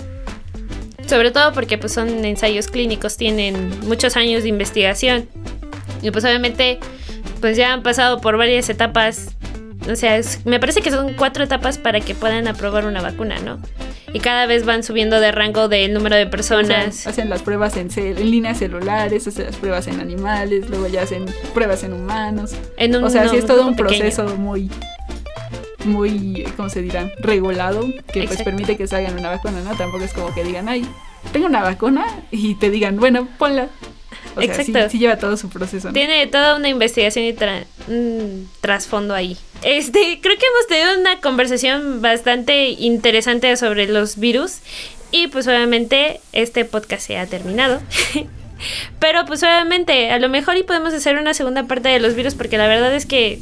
Sobre 1.06 1.30
todo 1.30 1.52
porque 1.52 1.78
pues 1.78 1.92
son 1.92 2.24
ensayos 2.24 2.66
clínicos, 2.68 3.16
tienen 3.16 3.70
muchos 3.86 4.16
años 4.16 4.42
de 4.42 4.48
investigación. 4.50 5.28
Y 6.02 6.10
pues 6.10 6.24
obviamente 6.24 6.78
pues 7.40 7.56
ya 7.56 7.72
han 7.72 7.82
pasado 7.82 8.20
por 8.20 8.36
varias 8.36 8.68
etapas. 8.68 9.28
O 9.90 9.96
sea, 9.96 10.16
es- 10.16 10.44
me 10.44 10.58
parece 10.60 10.82
que 10.82 10.90
son 10.90 11.14
cuatro 11.14 11.44
etapas 11.44 11.78
para 11.78 12.00
que 12.00 12.14
puedan 12.14 12.46
aprobar 12.48 12.84
una 12.86 13.00
vacuna, 13.00 13.36
¿no? 13.44 13.58
Y 14.12 14.20
cada 14.20 14.46
vez 14.46 14.64
van 14.64 14.82
subiendo 14.82 15.20
de 15.20 15.32
rango 15.32 15.68
del 15.68 15.92
número 15.94 16.16
de 16.16 16.24
O 16.24 16.30
personas. 16.30 16.94
sea, 16.96 17.10
hacen 17.10 17.28
las 17.30 17.42
pruebas 17.42 17.76
en, 17.76 17.90
cel- 17.90 18.18
en 18.18 18.30
líneas 18.30 18.58
celulares, 18.58 19.26
hacen 19.28 19.46
las 19.46 19.56
pruebas 19.56 19.86
en 19.86 20.00
animales, 20.00 20.68
luego 20.68 20.88
ya 20.88 21.02
hacen 21.02 21.26
pruebas 21.54 21.84
en 21.84 21.92
humanos. 21.92 22.54
en 22.76 22.96
un 22.96 23.04
O 23.04 23.10
sea, 23.10 23.28
sí 23.28 23.36
es 23.36 23.46
todo 23.46 23.66
un 23.66 23.76
pequeño. 23.76 23.98
proceso 24.00 24.36
muy, 24.36 24.70
muy, 25.84 26.44
¿cómo 26.56 26.68
se 26.68 26.82
dirá? 26.82 27.10
Regulado, 27.20 27.84
que 28.12 28.24
pues 28.24 28.42
permite 28.42 28.76
que 28.76 28.86
se 28.86 28.96
hagan 28.96 29.18
una 29.18 29.30
vacuna, 29.30 29.60
¿no? 29.62 29.74
Tampoco 29.76 30.04
es 30.04 30.12
como 30.12 30.34
que 30.34 30.42
digan, 30.44 30.68
ay, 30.68 30.86
tengo 31.32 31.46
una 31.46 31.62
vacuna 31.62 32.04
y 32.30 32.54
te 32.56 32.70
digan, 32.70 32.96
bueno, 32.98 33.28
ponla. 33.38 33.68
O 34.38 34.42
sea, 34.42 34.54
sí, 34.54 34.70
Exacto. 34.70 34.90
sí 34.90 34.98
lleva 34.98 35.16
todo 35.18 35.36
su 35.36 35.48
proceso, 35.48 35.88
¿no? 35.88 35.94
Tiene 35.94 36.26
toda 36.26 36.56
una 36.56 36.68
investigación 36.68 37.24
y 37.24 37.32
tra- 37.32 37.64
un 37.88 38.48
trasfondo 38.60 39.14
ahí. 39.14 39.36
Este, 39.62 40.20
creo 40.22 40.36
que 40.38 40.46
hemos 40.46 40.66
tenido 40.68 41.00
una 41.00 41.20
conversación 41.20 42.00
bastante 42.00 42.68
interesante 42.70 43.56
sobre 43.56 43.86
los 43.88 44.16
virus. 44.18 44.58
Y 45.10 45.28
pues 45.28 45.46
obviamente 45.46 46.20
este 46.32 46.64
podcast 46.64 47.06
se 47.06 47.16
ha 47.18 47.26
terminado. 47.26 47.80
Pero 48.98 49.24
pues 49.26 49.42
obviamente 49.42 50.10
a 50.10 50.18
lo 50.18 50.28
mejor 50.28 50.56
y 50.56 50.62
podemos 50.64 50.92
hacer 50.92 51.16
una 51.16 51.32
segunda 51.34 51.64
parte 51.64 51.88
de 51.88 52.00
los 52.00 52.14
virus 52.14 52.34
porque 52.34 52.58
la 52.58 52.66
verdad 52.66 52.92
es 52.94 53.06
que 53.06 53.38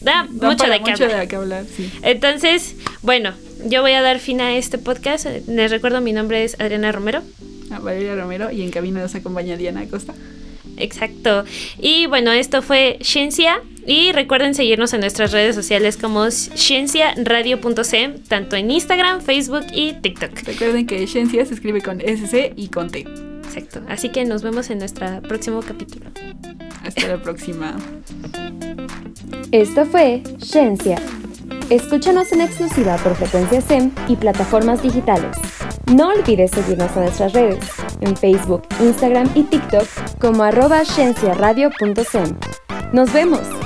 da 0.00 0.26
Da 0.30 0.48
mucho 0.48 0.66
de 0.66 0.80
qué 0.82 0.90
mucho 0.90 1.04
hablar. 1.04 1.20
de 1.20 1.28
qué 1.28 1.36
hablar, 1.36 1.64
sí. 1.76 1.90
Entonces, 2.02 2.74
bueno, 3.02 3.32
yo 3.66 3.82
voy 3.82 3.92
a 3.92 4.02
dar 4.02 4.18
fin 4.18 4.40
a 4.40 4.56
este 4.56 4.78
podcast. 4.78 5.26
Les 5.46 5.70
recuerdo, 5.70 6.00
mi 6.00 6.12
nombre 6.12 6.42
es 6.44 6.58
Adriana 6.58 6.90
Romero. 6.92 7.22
A 7.74 7.80
Valeria 7.80 8.14
Romero 8.14 8.50
y 8.50 8.62
en 8.62 8.70
cabina 8.70 9.00
nos 9.00 9.14
acompaña 9.14 9.56
Diana 9.56 9.80
Acosta. 9.80 10.14
Exacto. 10.76 11.44
Y 11.78 12.06
bueno, 12.06 12.32
esto 12.32 12.62
fue 12.62 12.98
Ciencia. 13.00 13.60
Y 13.86 14.12
recuerden 14.12 14.54
seguirnos 14.54 14.94
en 14.94 15.00
nuestras 15.00 15.30
redes 15.32 15.54
sociales 15.54 15.98
como 15.98 16.30
cienciaradio.cm, 16.30 18.18
tanto 18.28 18.56
en 18.56 18.70
Instagram, 18.70 19.20
Facebook 19.20 19.66
y 19.74 19.92
TikTok. 19.92 20.30
Recuerden 20.44 20.86
que 20.86 21.06
Ciencia 21.06 21.44
se 21.44 21.52
escribe 21.52 21.82
con 21.82 22.00
SC 22.00 22.54
y 22.56 22.68
con 22.68 22.90
T. 22.90 23.00
Exacto. 23.44 23.82
Así 23.88 24.08
que 24.08 24.24
nos 24.24 24.42
vemos 24.42 24.70
en 24.70 24.78
nuestro 24.78 25.20
próximo 25.22 25.60
capítulo. 25.60 26.06
Hasta 26.82 27.08
la 27.08 27.22
próxima. 27.22 27.76
Esto 29.52 29.84
fue 29.84 30.22
Ciencia. 30.38 31.00
Escúchanos 31.68 32.32
en 32.32 32.40
exclusiva 32.40 32.96
por 32.96 33.14
Frecuencia 33.16 33.60
SEM 33.60 33.90
y 34.08 34.16
plataformas 34.16 34.82
digitales. 34.82 35.36
No 35.92 36.08
olvides 36.08 36.50
seguirnos 36.50 36.96
en 36.96 37.02
nuestras 37.02 37.32
redes, 37.34 37.64
en 38.00 38.16
Facebook, 38.16 38.62
Instagram 38.80 39.28
y 39.34 39.42
TikTok 39.44 39.86
como 40.18 40.42
arroba. 40.42 40.82
¡Nos 42.92 43.12
vemos! 43.12 43.63